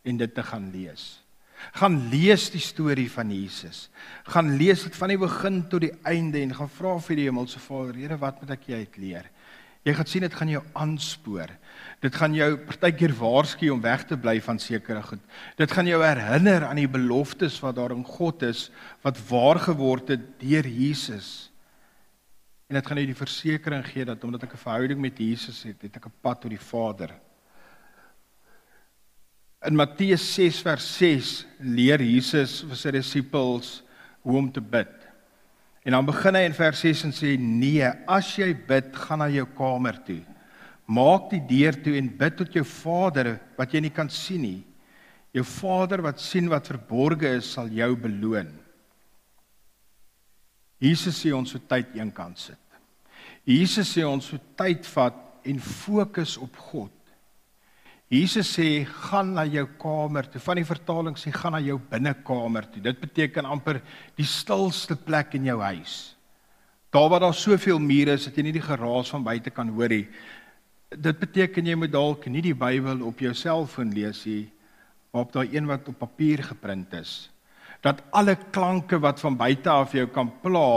[0.07, 1.07] en dit te gaan lees.
[1.73, 3.89] Gaan lees die storie van Jesus.
[4.25, 7.59] Gaan lees dit van die begin tot die einde en gaan vra vir die hemelse
[7.59, 9.31] Vader, Here, wat moet ek uit leer?
[9.87, 11.51] Jy gaan sien dit gaan jou aanspoor.
[12.03, 15.21] Dit gaan jou partykeer waarsku om weg te bly van sekere goed.
[15.55, 18.67] Dit gaan jou herinner aan die beloftes wat daar in God is
[19.07, 21.53] wat waar geword het deur Jesus.
[22.67, 25.83] En dit gaan jou die versekering gee dat omdat ek 'n verhouding met Jesus het,
[25.83, 27.15] het ek 'n pad tot die Vader.
[29.67, 33.71] In Matteus 6 vers 6 leer Jesus vir sy disippels
[34.23, 34.93] hoe om te bid.
[35.87, 39.29] En dan begin hy in vers 6 en sê: "Nee, as jy bid, gaan na
[39.29, 40.23] jou kamer toe.
[40.87, 44.65] Maak die deur toe en bid tot jou Vader wat jy nie kan sien nie.
[45.35, 48.53] Jou Vader wat sien wat verborge is, sal jou beloon."
[50.79, 52.59] Jesus sê ons moet tyd eenkant sit.
[53.45, 56.93] Jesus sê ons moet tyd vat en fokus op God.
[58.07, 60.41] Jesus sê gaan na jou kamer toe.
[60.43, 62.83] Van die vertaling sê gaan na jou binnekamer toe.
[62.85, 63.81] Dit beteken amper
[64.19, 66.15] die stilste plek in jou huis.
[66.95, 69.91] Daar waar daar soveel mure is dat jy nie die geraas van buite kan hoor
[69.91, 70.05] nie.
[70.95, 74.47] Dit beteken jy moet dalk nie die Bybel op jou selfoon lees nie,
[75.11, 77.27] maar op daai een wat op papier geprint is.
[77.83, 80.71] Dat alle klanke wat van buite af jou kan pla,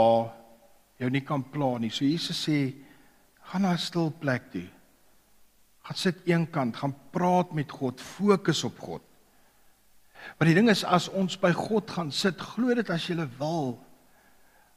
[0.98, 1.94] jou nie kan pla nie.
[1.94, 2.74] So Jesus sê
[3.52, 4.66] gaan na 'n stil plek toe
[5.90, 9.02] gaan sit eenkant, gaan praat met God, fokus op God.
[10.38, 13.74] Maar die ding is as ons by God gaan sit, glo dit as jy wil.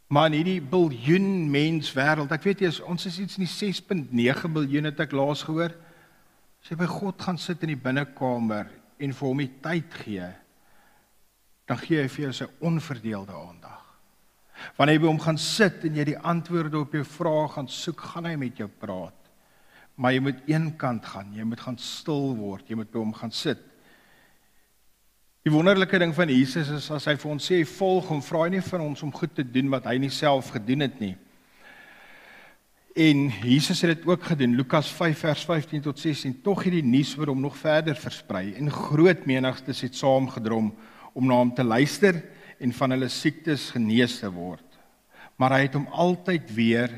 [0.10, 3.52] Maar in hierdie biljoen mens wêreld, ek weet jy is ons is iets in die
[3.52, 5.78] 6.9 biljoen het ek laas gehoor.
[6.64, 10.34] As jy by God gaan sit in die binnekamer en vir hom die tyd gee,
[11.70, 13.82] dan gee hy vir jou sy onverdeelde aandag.
[14.80, 18.02] Wanneer jy by hom gaan sit en jy die antwoorde op jou vrae gaan soek,
[18.14, 19.23] gaan hy met jou praat.
[19.96, 21.34] Maar jy moet een kant gaan.
[21.36, 22.70] Jy moet gaan stil word.
[22.70, 23.62] Jy moet by hom gaan sit.
[25.44, 28.54] Die wonderlike ding van Jesus is as hy vir ons sê volg hom, vra hy
[28.54, 31.18] nie van ons om goed te doen wat hy nie self gedoen het nie.
[32.96, 34.56] En Jesus het dit ook gedoen.
[34.56, 36.38] Lukas 5 vers 15 tot 16.
[36.46, 40.72] Tog het die nuus oor hom nog verder versprei en groot menigtes het saamgedrom
[41.12, 42.22] om na hom te luister
[42.62, 44.80] en van hulle siektes genees te word.
[45.36, 46.94] Maar hy het hom altyd weer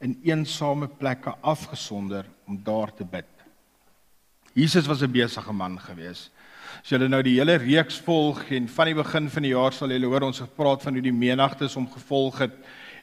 [0.00, 3.28] in eensame plekke afgesonder om daar te bid.
[4.52, 6.30] Jesus was 'n besige man gewees.
[6.82, 9.90] As julle nou die hele reeks volg en van die begin van die jaar sal
[9.90, 12.56] julle hoor ons het gepraat van hoe die menigtes om gevolg het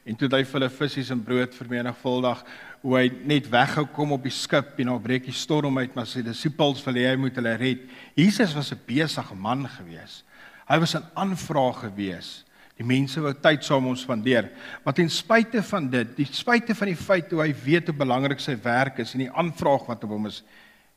[0.04, 2.44] en toe hy vir hulle visse en brood vermenigvuldig,
[2.82, 6.06] hoe hy net weghou kom op die skip en nou breek die storm uit, maar
[6.06, 7.86] sy disippels wil hy moet hulle red.
[8.14, 10.22] Jesus was 'n besige man gewees.
[10.68, 12.44] Hy was 'n aanvraag gewees.
[12.74, 14.48] Die mense wou tyd saam ons spandeer.
[14.82, 18.42] Maar ten spyte van dit, ten spyte van die feit hoe hy weet hoe belangrik
[18.42, 20.40] sy werk is en die aanvraag wat op hom is,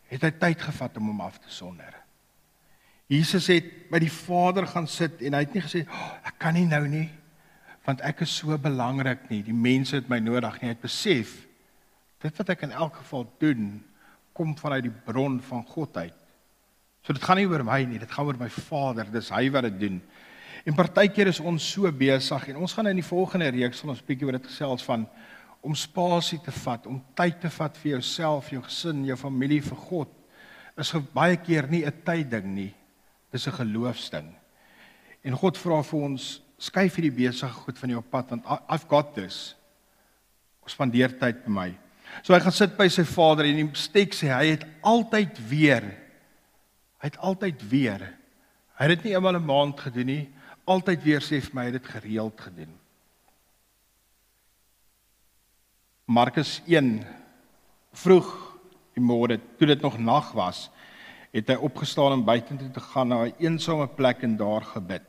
[0.10, 1.94] het hy tyd gevat om hom af te sonder.
[3.08, 6.54] Jesus het by die Vader gaan sit en hy het nie gesê, oh, "Ek kan
[6.54, 7.10] nie nou nie,
[7.86, 9.44] want ek is so belangrik nie.
[9.44, 11.48] Die mense het my nodig nie." Hy het besef
[12.20, 13.84] dit wat ek in elk geval doen,
[14.34, 16.13] kom vanuit die bron van God uit.
[17.04, 19.06] So dit gaan nie oor my nie, dit gaan oor my Vader.
[19.06, 20.02] Dis hy wat dit doen.
[20.67, 24.03] En partykeer is ons so besig en ons gaan in die volgende reeks van ons
[24.03, 25.06] bietjie oor dit gesels van
[25.63, 29.80] om spasie te vat, om tyd te vat vir jouself, jou gesin, jou familie vir
[29.88, 30.12] God.
[30.77, 32.73] Is baie keer nie 'n tydding nie.
[33.32, 34.36] Dis 'n geloofsding.
[35.23, 39.15] En God vra vir ons, skuif hierdie besige goed van jou pad want I've got
[39.15, 39.56] this.
[40.62, 41.77] Ons spandeer tyd by my.
[42.23, 45.84] So hy gaan sit by sy vader en die stek sê hy het altyd weer
[46.97, 48.01] hy het altyd weer
[48.77, 50.30] hy het dit nie eenmal 'n maand gedoen nie
[50.67, 52.73] altyd weer sê vir my hy het dit gereeld gedoen
[56.08, 56.93] Markus 1
[58.03, 58.32] vroeg
[58.97, 60.67] die môre toe dit nog nag was
[61.36, 65.06] het hy opgestaan en buitentoe te gaan na 'n eensame plek en daar gebid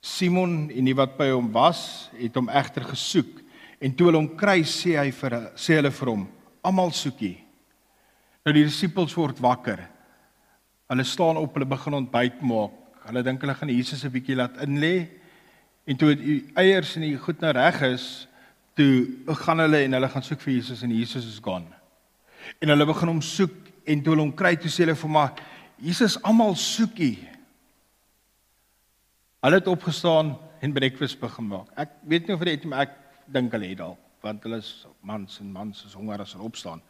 [0.00, 3.46] Simon en die wat by hom was het hom egter gesoek
[3.80, 6.24] En toe hulle hom kry, sê hy vir sê hulle vir hom,
[6.64, 7.36] almal soekie.
[8.46, 9.82] Nou die disippels word wakker.
[10.90, 12.82] Hulle staan op, hulle begin ontbyt maak.
[13.06, 15.08] Hulle dink hulle gaan Jesus 'n bietjie laat in lê.
[15.86, 18.28] En toe die eiers en die goed nou reg is,
[18.74, 21.70] toe gaan hulle en hulle gaan soek vir Jesus en Jesus is gone.
[22.60, 23.54] En hulle begin hom soek
[23.86, 25.30] en toe hulle hom kry, toe sê hulle vir hom,
[25.78, 27.28] Jesus, almal soekie.
[29.44, 31.68] Hulle het opgestaan en breakfast begin maak.
[31.76, 34.70] Ek weet nie of dit maar ek dink hulle het dalk want hulle is
[35.06, 36.80] mans en mans is honger as hulle opstaan.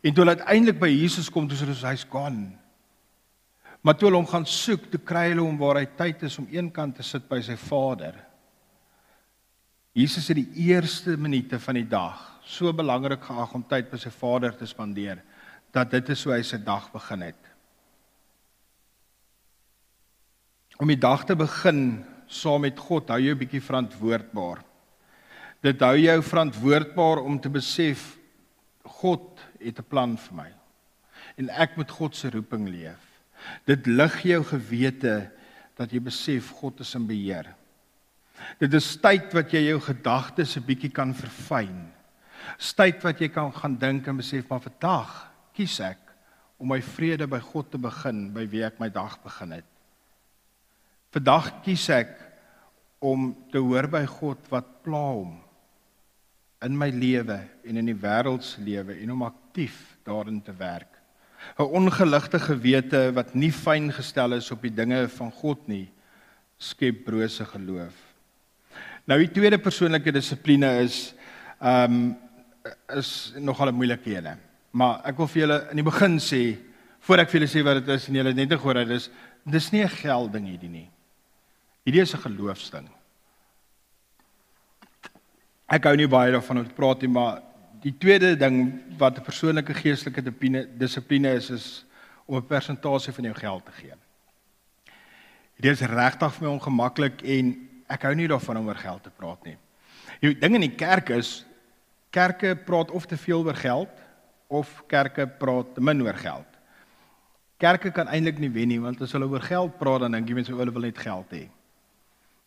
[0.00, 2.54] En toe hulle uiteindelik by Jesus kom, toe is hy's gone.
[3.86, 6.48] Maar toe hulle hom gaan soek, toe kry hulle hom waar hy tyd is om
[6.50, 8.16] eenkant te sit by sy Vader.
[9.94, 14.10] Jesus het die eerste minute van die dag so belangrik geag om tyd by sy
[14.10, 15.22] Vader te spandeer
[15.74, 17.48] dat dit is hoe hy sy dag begin het.
[20.82, 24.64] Om die dag te begin saam met God, hou jy 'n bietjie verantwoordbaar.
[25.62, 28.18] Dit hou jou verantwoordbaar om te besef
[28.82, 30.50] God het 'n plan vir my.
[31.38, 33.05] En ek moet God se roeping leef.
[33.66, 35.30] Dit lig jou gewete
[35.76, 37.52] dat jy besef God is in beheer.
[38.60, 41.92] Dit is tyd wat jy jou gedagtes 'n bietjie kan verfyn.
[42.76, 45.98] Tyd wat jy kan gaan dink en besef maar vandag kies ek
[46.58, 49.68] om my vrede by God te begin by wie ek my dag begin het.
[51.12, 52.14] Vandag kies ek
[53.00, 55.36] om te hoor by God wat pla hom
[56.64, 60.95] in my lewe en in die wêreld se lewe en om aktief daarin te werk.
[61.58, 65.88] 'n Ongeligte gewete wat nie fyn gestel is op die dinge van God nie,
[66.58, 67.94] skep brose geloof.
[69.06, 71.14] Nou die tweede persoonlike dissipline is
[71.60, 72.16] ehm um,
[72.98, 74.38] is nogal 'n moeilike een.
[74.70, 76.56] Maar ek wil vir julle in die begin sê
[77.00, 79.10] voor ek vir julle sê wat dit is en julle net gehoor het, dis
[79.44, 80.90] dis nie 'n gelding hierdie nie.
[81.84, 82.88] Hierdie is 'n geloofsding.
[85.68, 87.42] Ek hou nie baie daarvan om te praat nie, maar
[87.86, 90.22] die tweede ding wat 'n persoonlike geestelike
[90.78, 91.84] dissipline is is
[92.26, 93.94] om 'n persentasie van jou geld te gee.
[95.56, 99.10] Dit is regtig vir my ongemaklik en ek hou nie daarvan om oor geld te
[99.10, 99.56] praat nie.
[100.20, 101.46] Die ding in die kerk is
[102.10, 103.88] kerke praat of te veel oor geld
[104.46, 106.46] of kerke praat te min oor geld.
[107.56, 110.34] Kerke kan eintlik nie wen nie want as hulle oor geld praat dan dink jy
[110.34, 111.48] mense hulle wil net geld hê.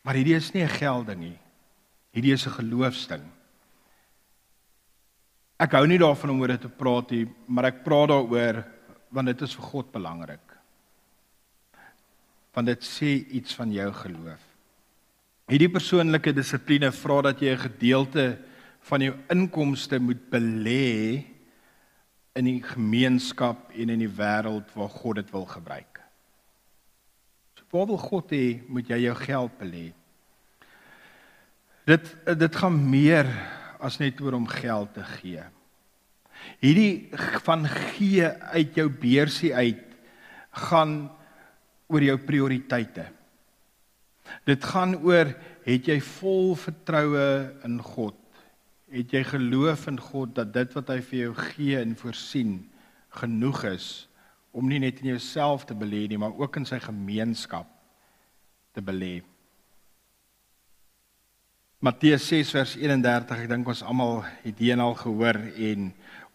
[0.04, 1.40] Maar hierdie is nie 'n gelding nie.
[2.12, 3.39] Hierdie is 'n geloofsding.
[5.60, 8.62] Ek hou nie daarvan om oor dit te praat nie, maar ek praat daaroor
[9.12, 10.54] want dit is vir God belangrik.
[12.56, 14.46] Want dit sê iets van jou geloof.
[15.50, 18.38] Hierdie persoonlike dissipline vra dat jy 'n gedeelte
[18.88, 21.26] van jou inkomste moet belê
[22.36, 26.00] in die gemeenskap en in die wêreld waar God dit wil gebruik.
[27.56, 29.94] So waar wil God hê moet jy jou geld belê?
[31.86, 33.26] Dit dit gaan meer
[33.80, 35.44] as net oor om geld te gee.
[36.64, 37.10] Hierdie
[37.46, 39.86] van gee uit jou beursie uit
[40.70, 41.10] gaan
[41.90, 43.08] oor jou prioriteite.
[44.46, 45.32] Dit gaan oor
[45.66, 47.30] het jy vol vertroue
[47.66, 48.18] in God?
[48.90, 52.54] Het jy geloof in God dat dit wat hy vir jou gee en voorsien
[53.22, 53.90] genoeg is
[54.52, 57.70] om nie net in jouself te belê nie, maar ook in sy gemeenskap
[58.74, 59.20] te belê.
[61.80, 65.86] Matteus 6 vers 31, ek dink ons almal het dit al gehoor en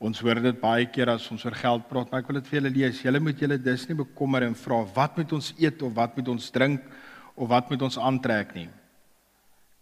[0.00, 2.56] ons hoor dit baie keer as ons oor geld praat, maar ek wil dit vir
[2.56, 3.02] julle lees.
[3.04, 6.30] Julle moet julle dus nie bekommer en vra wat moet ons eet of wat moet
[6.32, 6.86] ons drink
[7.36, 8.70] of wat moet ons aantrek nie.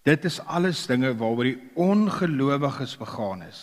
[0.03, 3.62] Dit is alles dinge waaroor die ongelowiges begaan is.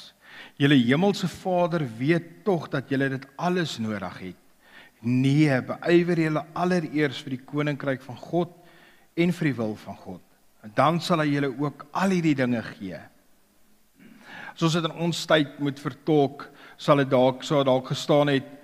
[0.55, 4.39] Julle hemelse Vader weet tog dat julle dit alles nodig het.
[5.03, 8.55] Nee, beywer julle allereers vir die koninkryk van God
[9.19, 10.23] en vir die wil van God.
[10.65, 12.99] En dan sal hy julle ook al hierdie dinge gee.
[14.53, 18.55] As ons dit in ons tyd moet vertolk, sal dit dalk sou dalk gestaan het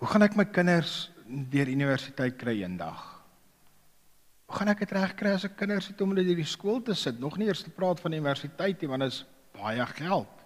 [0.00, 1.10] Hoe gaan ek my kinders
[1.52, 3.00] deur universiteit kry eendag?
[4.48, 7.18] Hoe gaan ek dit regkry as ek kinders het om hulle hierdie skool te sit?
[7.20, 9.18] Nog nie eers te praat van universiteit nie, want dit is
[9.58, 10.40] baie geld.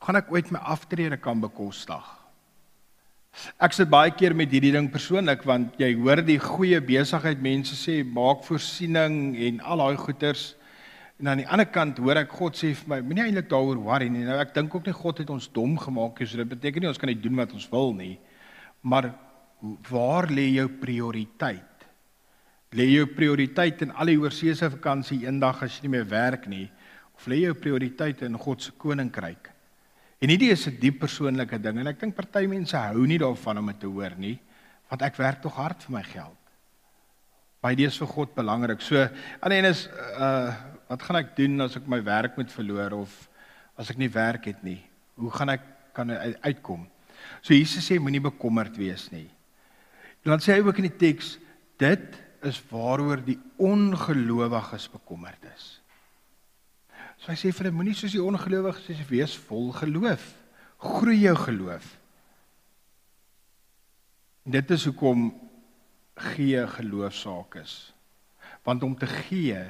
[0.00, 2.08] Hoe gaan ek ooit my aftrede kan bekostig?
[3.62, 7.76] Ek sit baie keer met hierdie ding persoonlik want jy hoor die goeie besigheid mense
[7.78, 10.50] sê maak voorsiening en al daai goeders
[11.22, 14.08] en aan die ander kant hoor ek God sê vir my moenie eintlik daaroor worry
[14.12, 14.24] nie.
[14.26, 16.90] Nou ek dink ook nie God het ons dom gemaak nie, so dit beteken nie
[16.90, 18.16] ons kan net doen wat ons wil nie.
[18.82, 19.12] Maar
[19.88, 21.86] waar lê jou prioriteit?
[22.74, 26.66] Lê jou prioriteit in al die oorseese vakansie eendag as jy nie meer werk nie
[27.14, 29.51] of lê jou prioriteit in God se koninkryk?
[30.22, 33.58] En hierdie is 'n diep persoonlike ding en ek dink party mense hou nie daarvan
[33.58, 34.38] om dit te hoor nie,
[34.88, 36.38] want ek werk tog hard vir my geld.
[37.60, 38.80] Baie dis vir God belangrik.
[38.80, 38.96] So
[39.40, 40.54] aan en is uh
[40.88, 43.28] wat gaan ek doen as ek my werk moet verloor of
[43.78, 44.82] as ek nie werk het nie?
[45.16, 45.62] Hoe gaan ek
[45.94, 46.10] kan
[46.44, 46.86] uitkom?
[47.40, 49.30] So Jesus sê moenie bekommerd wees nie.
[50.22, 51.38] Dan sê hy ook in die teks
[51.78, 55.81] dit is waaroor die ongelowiges bekommerd is.
[57.22, 60.24] So hy sê vir hulle moenie soos die ongelowiges sê wees vol geloof.
[60.82, 61.84] Groei jou geloof.
[64.42, 65.28] Dit is hoekom
[66.32, 67.76] gee geloofsaak is.
[68.66, 69.60] Want om te gee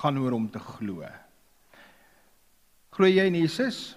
[0.00, 1.06] gaan oor om te glo.
[2.96, 3.94] Glo jy in Jesus?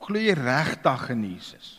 [0.00, 1.74] Glo jy regtig in Jesus?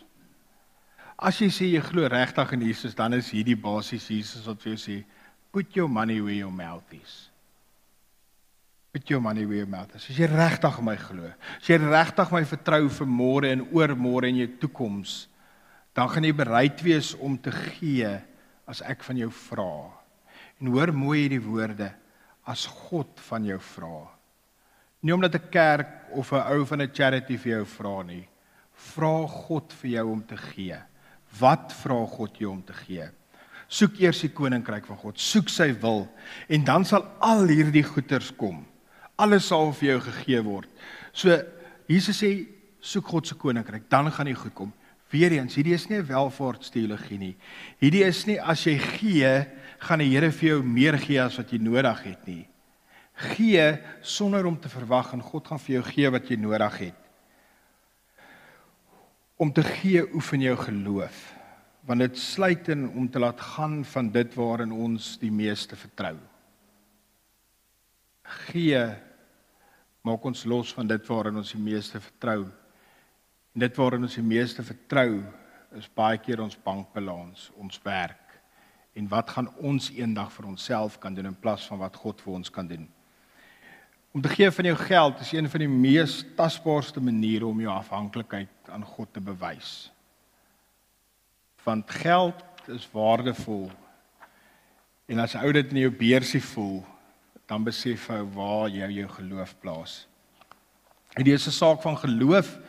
[1.18, 4.76] As jy sê jy glo regtig in Jesus, dan is hierdie basies Jesus wat vir
[4.76, 5.00] jou sê,
[5.50, 7.27] Put your money where your mouth is.
[8.92, 10.10] Put your money where your mouth is.
[10.10, 14.40] As jy regtig my glo, as jy regtig my vertrou vir môre en oormôre en
[14.42, 15.28] jou toekoms,
[15.94, 18.10] dan gaan jy bereid wees om te gee
[18.68, 19.90] as ek van jou vra.
[20.62, 21.92] En hoor mooi hierdie woorde,
[22.48, 24.08] as God van jou vra.
[25.04, 28.28] Nie omdat 'n kerk of 'n ou van 'n charity vir jou vra nie.
[28.74, 30.78] Vra God vir jou om te gee.
[31.40, 33.10] Wat vra God jou om te gee?
[33.68, 36.08] Soek eers die koninkryk van God, soek sy wil
[36.48, 38.66] en dan sal al hierdie goeders kom.
[39.18, 40.70] Alles sal vir jou gegee word.
[41.12, 41.34] So
[41.90, 42.32] Jesus sê
[42.84, 44.74] soek God se koninkryk, dan gaan dit goed kom.
[45.12, 47.36] Weereens, hierdie is nie 'n welvaartsteologie nie.
[47.80, 49.48] Hierdie is nie as jy gee,
[49.80, 52.48] gaan die Here vir jou meer gee as wat jy nodig het nie.
[53.16, 56.96] Gee sonder om te verwag en God gaan vir jou gee wat jy nodig het.
[59.38, 61.34] Om te gee oefen jou geloof
[61.88, 66.18] want dit sluit in om te laat gaan van dit waarin ons die meeste vertrou.
[68.52, 68.82] Gee
[70.08, 72.46] maak ons los van dit waarin ons die meeste vertrou.
[73.56, 75.20] En dit waarin ons die meeste vertrou
[75.78, 78.24] is baie keer ons bankbalans, ons werk
[78.98, 82.34] en wat gaan ons eendag vir onsself kan doen in plaas van wat God vir
[82.40, 82.88] ons kan doen.
[84.16, 87.70] Om te gee van jou geld is een van die mees tasbaarste maniere om jou
[87.70, 89.92] afhanklikheid aan God te bewys
[91.68, 93.68] want geld is waardevol.
[95.12, 96.80] En as ou dit in jou beursie voel,
[97.48, 100.08] dan besef jy waar jy jou geloof plaas.
[101.16, 102.60] Dit is 'n saak van geloof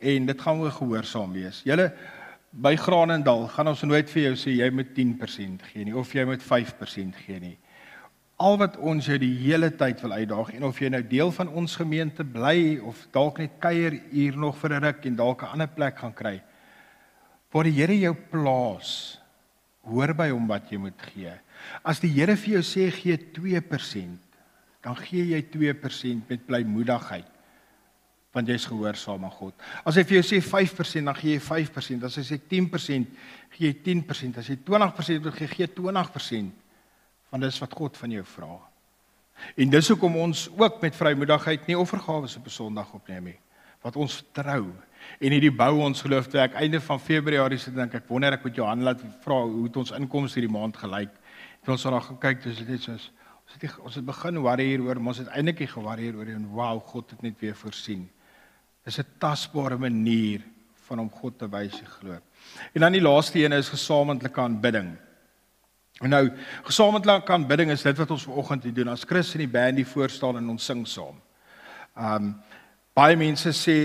[0.00, 1.62] en dit gaan oor gehoorsaam wees.
[1.64, 1.92] Julle
[2.50, 6.24] by Granendal gaan ons nooit vir jou sê jy moet 10% gee nie of jy
[6.24, 7.58] moet 5% gee nie.
[8.38, 11.48] Al wat ons jou die hele tyd wil uitdaag en of jy nou deel van
[11.48, 15.52] ons gemeente bly of dalk net kuier hier nog vir 'n ruk en dalk 'n
[15.52, 16.42] ander plek gaan kry
[17.56, 19.16] waar die Here jou plaas,
[19.86, 21.32] hoor by hom wat jy moet gee.
[21.86, 24.18] As die Here vir jou sê gee 2%,
[24.84, 27.32] dan gee jy 2% met blymoedigheid
[28.36, 29.54] want jy's gehoorsaam aan God.
[29.88, 32.04] As hy vir jou sê 5%, dan gee jy 5%.
[32.04, 33.14] As hy sê 10%,
[33.54, 34.40] gee jy 10%.
[34.42, 36.50] As hy 20% wil gee, gee 20%.
[37.32, 38.50] Want dis wat God van jou vra.
[39.56, 43.40] En dis hoekom ons ook met vrymoedigheid nie offergawe op 'n Sondag opneem nie.
[43.80, 44.72] Wat ons vertrou
[45.20, 48.44] en hierdie bou ons geloof toe ek einde van Februarie sit dink ek wonder ek
[48.44, 51.12] moet Johan laat vra hoe het ons inkomste hierdie maand gelyk.
[51.60, 53.10] Het ons daar gekyk dis net soos
[53.46, 56.32] ons het die, ons het begin worry hieroor maar ons het eintlik ge worry hieroor
[56.34, 58.08] en wow God het net weer voorsien.
[58.84, 60.42] Dis 'n tasbare manier
[60.86, 62.18] van om God te wys jy glo.
[62.74, 64.96] En dan die laaste een is gesamentlike aanbidding.
[66.04, 66.30] En nou
[66.64, 68.88] gesamentlike aanbidding is dit wat ons vanoggend hier doen.
[68.88, 71.20] As Chris en die band hier voor staan en ons sing saam.
[71.96, 72.34] Um
[72.96, 73.76] baie mense sê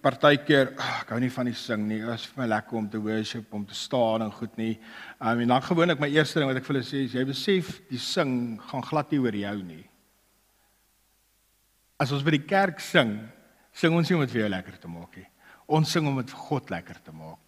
[0.00, 1.98] partykeer, oh, ek hou nie van die sing nie.
[2.00, 4.76] Dit is vir my lekker om te worship, om te staan en goed nie.
[5.20, 7.74] Um en dan gewoonlik my eerste ding wat ek vir hulle sê is jy besef
[7.90, 8.32] die sing
[8.70, 9.82] gaan glad nie oor jou nie.
[12.00, 13.18] As ons by die kerk sing,
[13.76, 15.28] sing ons nie om dit vir jou lekker te maak nie.
[15.72, 17.38] Ons sing om dit vir God lekker te maak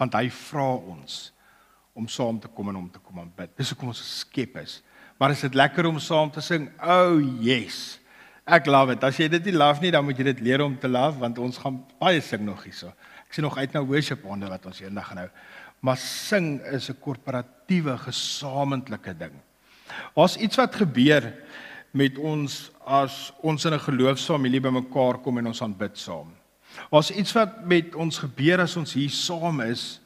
[0.00, 1.16] want hy vra ons
[1.94, 3.52] om saam te kom en om te kom aanbid.
[3.54, 4.80] Dis hoekom ons geskep is.
[5.20, 6.66] Maar is dit lekker om saam te sing?
[6.82, 8.00] Oh yes.
[8.42, 9.04] Ek love dit.
[9.06, 11.38] As jy dit nie love nie, dan moet jy dit leer om te love want
[11.38, 12.90] ons gaan baie sing nog hierso.
[13.22, 15.30] Ek sien nog uit na worship onder wat ons eendag gaan hou.
[15.82, 19.32] Maar sing is 'n korporatiewe gesamentlike ding.
[20.14, 21.32] Ons iets wat gebeur
[21.92, 26.34] met ons as ons in 'n geloofsfamilie bymekaar kom en ons aanbid saam.
[26.90, 30.00] Was iets wat met ons gebeur as ons hier saam is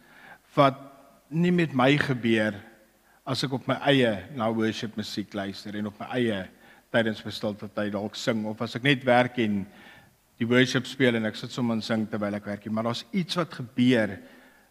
[0.55, 0.77] wat
[1.29, 2.55] nie met my gebeur
[3.27, 6.49] as ek op my eie na worship musiek luister en op my eie
[6.97, 9.61] tydens my stilte tyd dalk sing of as ek net werk en
[10.41, 13.39] die worship speel en ek sit sommer en sing terwyl ek werk, maar daar's iets
[13.39, 14.17] wat gebeur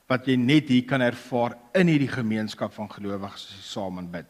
[0.09, 4.27] wat jy net hier kan ervaar in hierdie gemeenskap van gelowiges as jy saam aanbid.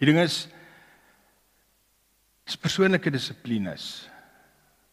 [0.00, 0.46] Die ding is
[2.50, 4.08] is persoonlike dissiplines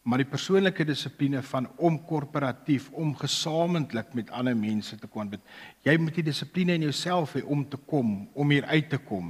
[0.02, 5.42] maar die persoonlike dissipline van om korporatief om gesamentlik met ander mense te kon bid.
[5.84, 9.28] Jy moet die dissipline in jouself hê om te kom, om hier uit te kom.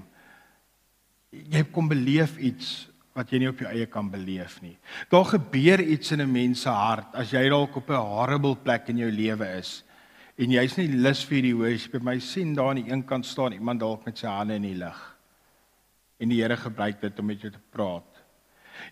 [1.31, 4.77] Jy kom beleef iets wat jy nie op jou eie kan beleef nie.
[5.11, 8.89] Daar gebeur iets in 'n mens se hart as jy dalk op 'n horrible plek
[8.89, 9.83] in jou lewe is
[10.39, 11.93] en jy's nie lus vir die worship.
[11.93, 14.63] By my sien daar aan die een kant staan iemand dalk met sy hande in
[14.63, 15.17] die lug.
[16.21, 18.23] En die Here gebruik dit om met jou te praat.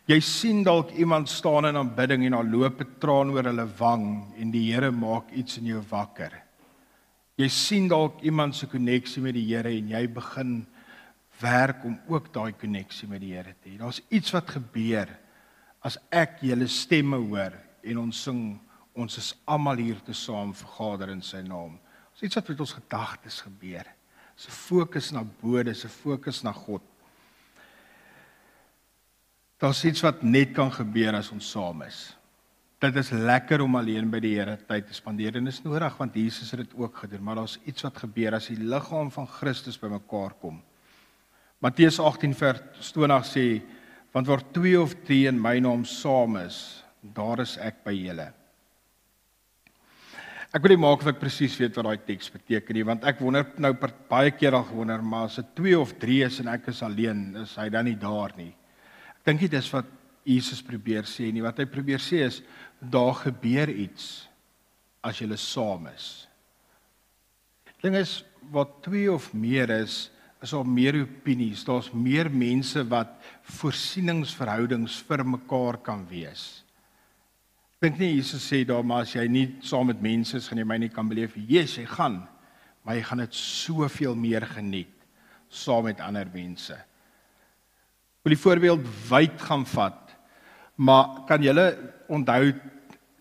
[0.07, 4.35] Jy sien dalk iemand staan in aanbidding en daar loop 'n traan oor hulle wang
[4.39, 6.33] en die Here maak iets in jou wakker.
[7.37, 10.67] Jy sien dalk iemand se koneksie met die Here en jy begin
[11.41, 13.79] werk om ook daai koneksie met die Here te hê.
[13.79, 15.11] Daar's iets wat gebeur
[15.87, 18.43] as ek julle stemme hoor en ons sing
[18.99, 21.77] ons is almal hier te saam vergader in sy naam.
[22.13, 23.87] Ons iets wat met ons gedagtes gebeur.
[24.39, 26.83] 'n Fokus na bo, 'n fokus na God.
[29.59, 32.15] Daar's iets wat net kan gebeur as ons saam is.
[32.79, 36.15] Dit is lekker om alleen by die Here tyd te spandeer en is nodig want
[36.15, 39.79] Jesus het dit ook gedoen, maar daar's iets wat gebeur as die liggaam van Christus
[39.79, 40.63] bymekaar kom.
[41.65, 42.61] Matteus 18 vers
[42.93, 43.47] 20 sê,
[44.15, 48.29] want waar twee of drie in my naam saam is, daar is ek by julle.
[50.55, 53.19] Ek wil nie maak of ek presies weet wat daai teks beteken nie, want ek
[53.21, 53.75] wonder nou
[54.09, 57.27] baie keer al gewonder, maar as dit twee of drie is en ek is alleen,
[57.43, 58.55] is hy dan nie daar nie
[59.29, 59.89] dink nie dis wat
[60.29, 61.45] Jesus probeer sê nie.
[61.45, 62.41] Wat hy probeer sê is
[62.81, 64.29] daar gebeur iets
[65.05, 66.27] as jy saam is.
[67.83, 70.09] Ding is wat twee of meer is,
[70.43, 71.65] is al meer opinies.
[71.67, 73.15] Daar's meer mense wat
[73.59, 76.65] voorsieningsverhoudings vir mekaar kan wees.
[77.83, 80.67] Dink nie Jesus sê daar maar as jy nie saam met mense is gaan jy
[80.67, 81.37] my nie kan beleef.
[81.37, 82.23] Jesus, jy gaan,
[82.83, 84.95] maar jy gaan dit soveel meer geniet
[85.49, 86.77] saam met ander mense
[88.29, 90.01] wil die voorbeeld wyd gaan vat.
[90.77, 91.67] Maar kan julle
[92.13, 92.53] onthou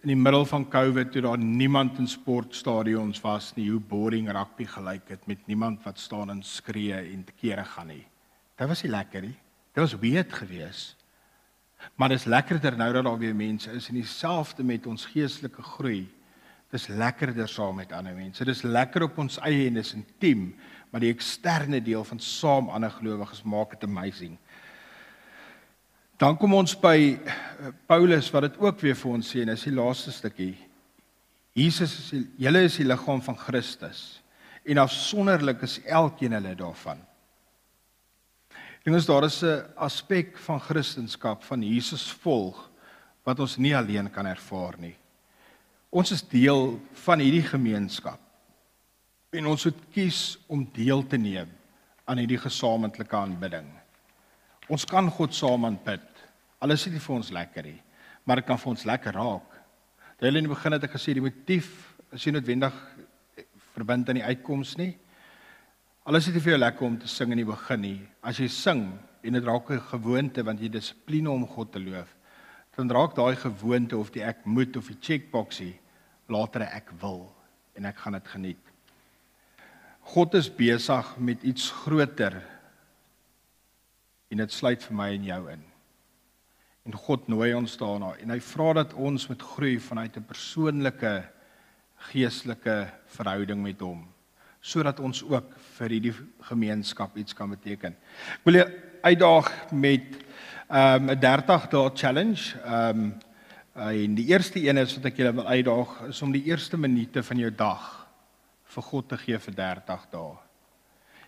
[0.07, 4.63] in die middel van Covid toe daar niemand in sportstadions was nie, hoe boring rugby
[4.63, 8.05] gelyk het met niemand wat staan en skree en te kere gaan nie.
[8.55, 9.35] Dit was nie lekker nie.
[9.75, 10.95] Dit was weird geweest.
[11.99, 15.61] Maar dit is lekkerder nou dat daar weer mense is en dieselfde met ons geestelike
[15.75, 16.07] groei.
[16.71, 18.47] Dis lekkerder saam met ander mense.
[18.47, 20.53] Dis lekker op ons eie en dis intiem,
[20.89, 24.39] maar die eksterne deel van saam ander gelowiges maak dit amazing.
[26.17, 29.67] Dan kom ons by eh, Paulus wat dit ook weer vir ons sê en dis
[29.69, 30.55] die laaste stukkie.
[31.57, 34.19] Jesus is julle is die liggaam van Christus
[34.67, 36.99] en afsonderlik is elkeen hulle daarvan.
[38.85, 42.69] Dingens daar is 'n aspek van Christendom van Jesus volg
[43.23, 44.95] wat ons nie alleen kan ervaar nie.
[45.89, 48.19] Ons is deel van hierdie gemeenskap
[49.31, 51.49] en ons moet kies om deel te neem
[52.05, 53.76] aan hierdie gesamentlike aanbidding.
[54.67, 56.03] Ons kan God saam aanbid.
[56.59, 57.77] Alles is nie vir ons lekker nie,
[58.27, 59.53] maar dit kan vir ons lekker raak.
[60.17, 61.69] Terwyl in die begin het ek gesê die motief
[62.11, 62.75] is nie noodwendig
[63.75, 64.91] verbind aan die uitkoms nie.
[66.07, 67.99] Alles is nie vir jou lekker om te sing in die begin nie.
[68.19, 68.83] As jy sing
[69.23, 72.11] en dit raak 'n gewoonte want jy dissipline om God te loof,
[72.75, 75.79] dan raak daai gewoonte of die ek moet of die checkboxie
[76.27, 77.31] later ek wil
[77.75, 78.63] en ek gaan dit geniet.
[80.01, 82.41] God is besig met iets groter
[84.31, 85.63] en dit sluit vir my en jou in.
[86.87, 91.23] En God nooi ons daarna en hy vra dat ons moet groei vanuit 'n persoonlike
[92.11, 94.07] geestelike verhouding met hom
[94.61, 96.13] sodat ons ook vir hierdie
[96.49, 97.93] gemeenskap iets kan beteken.
[97.93, 98.67] Ek wil jou
[99.03, 100.17] uitdaag met
[100.67, 102.57] ehm, 'n um, 30 dae challenge.
[102.65, 103.13] Ehm um,
[103.77, 107.23] en die eerste een is wat ek julle wil uitdaag is om die eerste minute
[107.23, 108.07] van jou dag
[108.73, 110.46] vir God te gee vir 30 dae.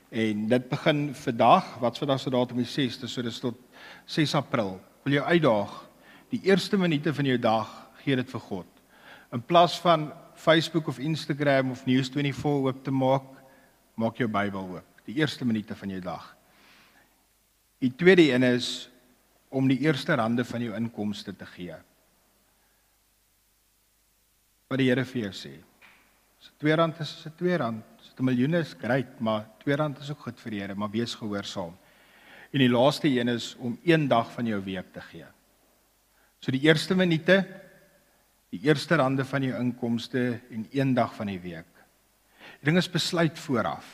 [0.10, 3.57] En dit begin vandag, wat vandag se datum is 6, so dis tot
[4.10, 4.80] 6 April.
[5.05, 5.76] Wil jou uitdaag
[6.34, 7.70] die eerste minute van jou dag
[8.01, 8.68] gee dit vir God.
[9.34, 13.28] In plaas van Facebook of Instagram of News24 oop te maak,
[13.93, 15.03] maak jou Bybel oop.
[15.05, 16.36] Die eerste minute van jou dag.
[17.80, 18.89] Die tweede een is
[19.49, 21.78] om die eerste rande van jou inkomste te gee.
[24.70, 25.53] Wat die Here vir jou sê.
[26.39, 27.72] As dit R2 is, is dit R2.
[28.20, 31.78] 'n miljoen is, great, maar R2 is ook goed vir die Here, maar wees gehoorsaam.
[32.52, 35.26] En die laaste een is om een dag van jou week te gee.
[36.40, 37.46] So die eerste minute
[38.50, 41.70] die eerste rande van jou inkomste en een dag van die week.
[42.60, 43.86] Die ding is besluit vooraf.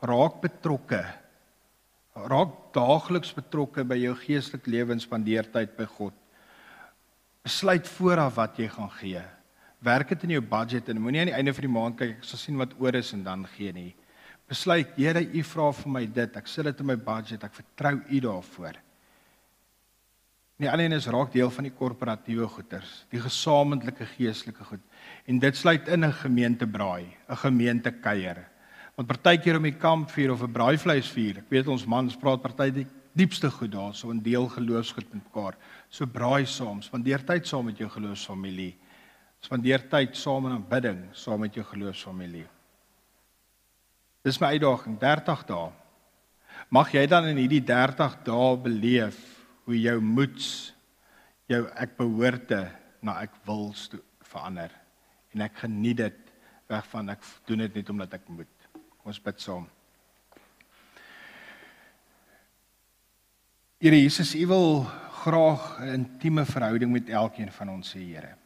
[0.00, 1.02] Raak betrokke.
[2.16, 6.16] Raak daagliks betrokke by jou geestelike lewe en spandeer tyd by God.
[7.44, 9.22] Besluit vooraf wat jy gaan gee.
[9.82, 12.24] Werk dit in jou budget en moenie aan die einde van die maand kyk ek
[12.24, 13.90] sal sien wat oor is en dan gee nie.
[14.48, 16.36] Besluit, Here, U vra vir my dit.
[16.36, 17.42] Ek sit dit in my budget.
[17.42, 18.78] Ek vertrou U daarvoor.
[20.62, 24.82] Nie alleen is raak deel van die korporatiewe goeders, die gesamentlike geestelike goed.
[25.26, 28.38] En dit sluit in 'n gemeentebraai, 'n gemeentekuier.
[28.94, 32.86] Want partykeer om die kampvuur of 'n braaivleisvuur, ek weet ons mans praat party die
[33.16, 35.56] diepste goed daar, so 'n deel geloofsgoed met mekaar.
[35.88, 38.76] So braai saam, spandeer tyd saam met jou geloofsfamilie.
[39.42, 42.46] Spandeer tyd saam in aanbidding saam met jou geloofsfamilie.
[44.22, 45.70] Dis my uitdaging 30 dae.
[46.70, 49.18] Mag jy dan in hierdie 30 dae beleef
[49.66, 50.46] hoe jou moeds
[51.50, 52.62] jou ek behoorte
[53.02, 53.70] na ek wil
[54.32, 54.72] verander
[55.34, 56.32] en ek geniet dit
[56.70, 58.68] weg van ek doen dit net omdat ek moet
[59.04, 59.68] ons bid saam
[63.82, 64.84] Here Jesus u wil
[65.22, 68.36] graag 'n intieme verhouding met elkeen van ons Here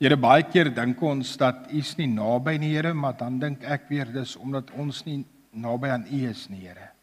[0.00, 3.62] Here baie keer dink ons dat u is nie naby nie Here maar dan dink
[3.64, 6.94] ek weer dis omdat ons nie naby aan u is nie Here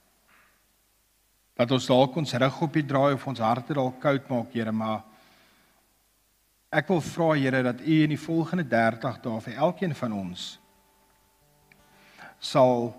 [1.62, 4.72] dat ons dalk ons rug op die draai of ons harte dalk koud maak, Here,
[4.74, 5.04] maar
[6.74, 10.48] ek wil vra Here dat U in die volgende 30 dae vir elkeen van ons
[12.42, 12.90] sal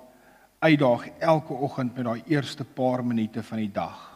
[0.62, 4.11] uitdaag elke oggend met daai eerste paar minute van die dag.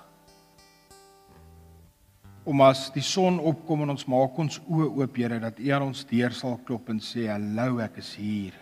[2.47, 5.89] Om as die son opkom en ons maak ons oë oop, Here, dat U aan
[5.89, 8.53] ons deur sal klop en sê, "Hallo, ek is hier."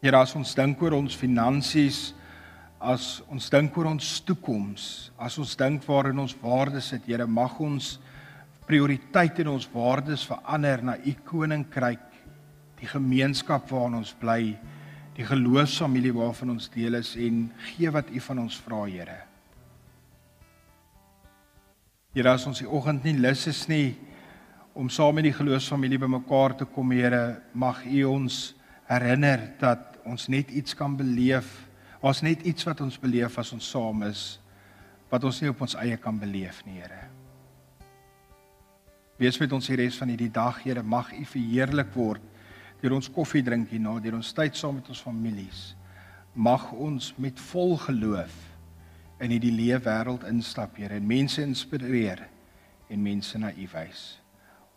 [0.00, 2.14] Here, as ons dink oor ons finansies,
[2.80, 7.60] as ons dink oor ons toekoms, as ons dink waarin ons waardes sit, Here, mag
[7.60, 7.98] ons
[8.66, 12.00] prioriteit in ons waardes verander na u koninkryk,
[12.80, 14.56] die gemeenskap waarin ons bly,
[15.14, 19.23] die geloofsfamilie waarvan ons deel is en gee wat u van ons vra, Here.
[22.14, 23.96] Here, as ons die oggend nie lus is nie
[24.74, 28.54] om saam met die geloofsfamilie bymekaar te kom, Here, mag u ons
[28.88, 31.64] herinner dat ons net iets kan beleef
[32.04, 34.34] Ons net iets wat ons beleef as ons saam is
[35.08, 37.04] wat ons nie op ons eie kan beleef nie, Here.
[39.20, 42.32] Wees met ons die res van hierdie dag, Here, mag U verheerlik word
[42.82, 45.60] deur ons koffie drink hierna, deur ons tyd saam met ons families.
[46.34, 48.34] Mag ons met vol geloof
[49.22, 52.26] in hierdie lewe wêreld instap, Here, en mense inspireer
[52.88, 54.04] en mense na U wys.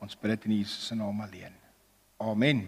[0.04, 1.54] Ons bid dit in Jesus se naam alleen.
[2.18, 2.64] Amen.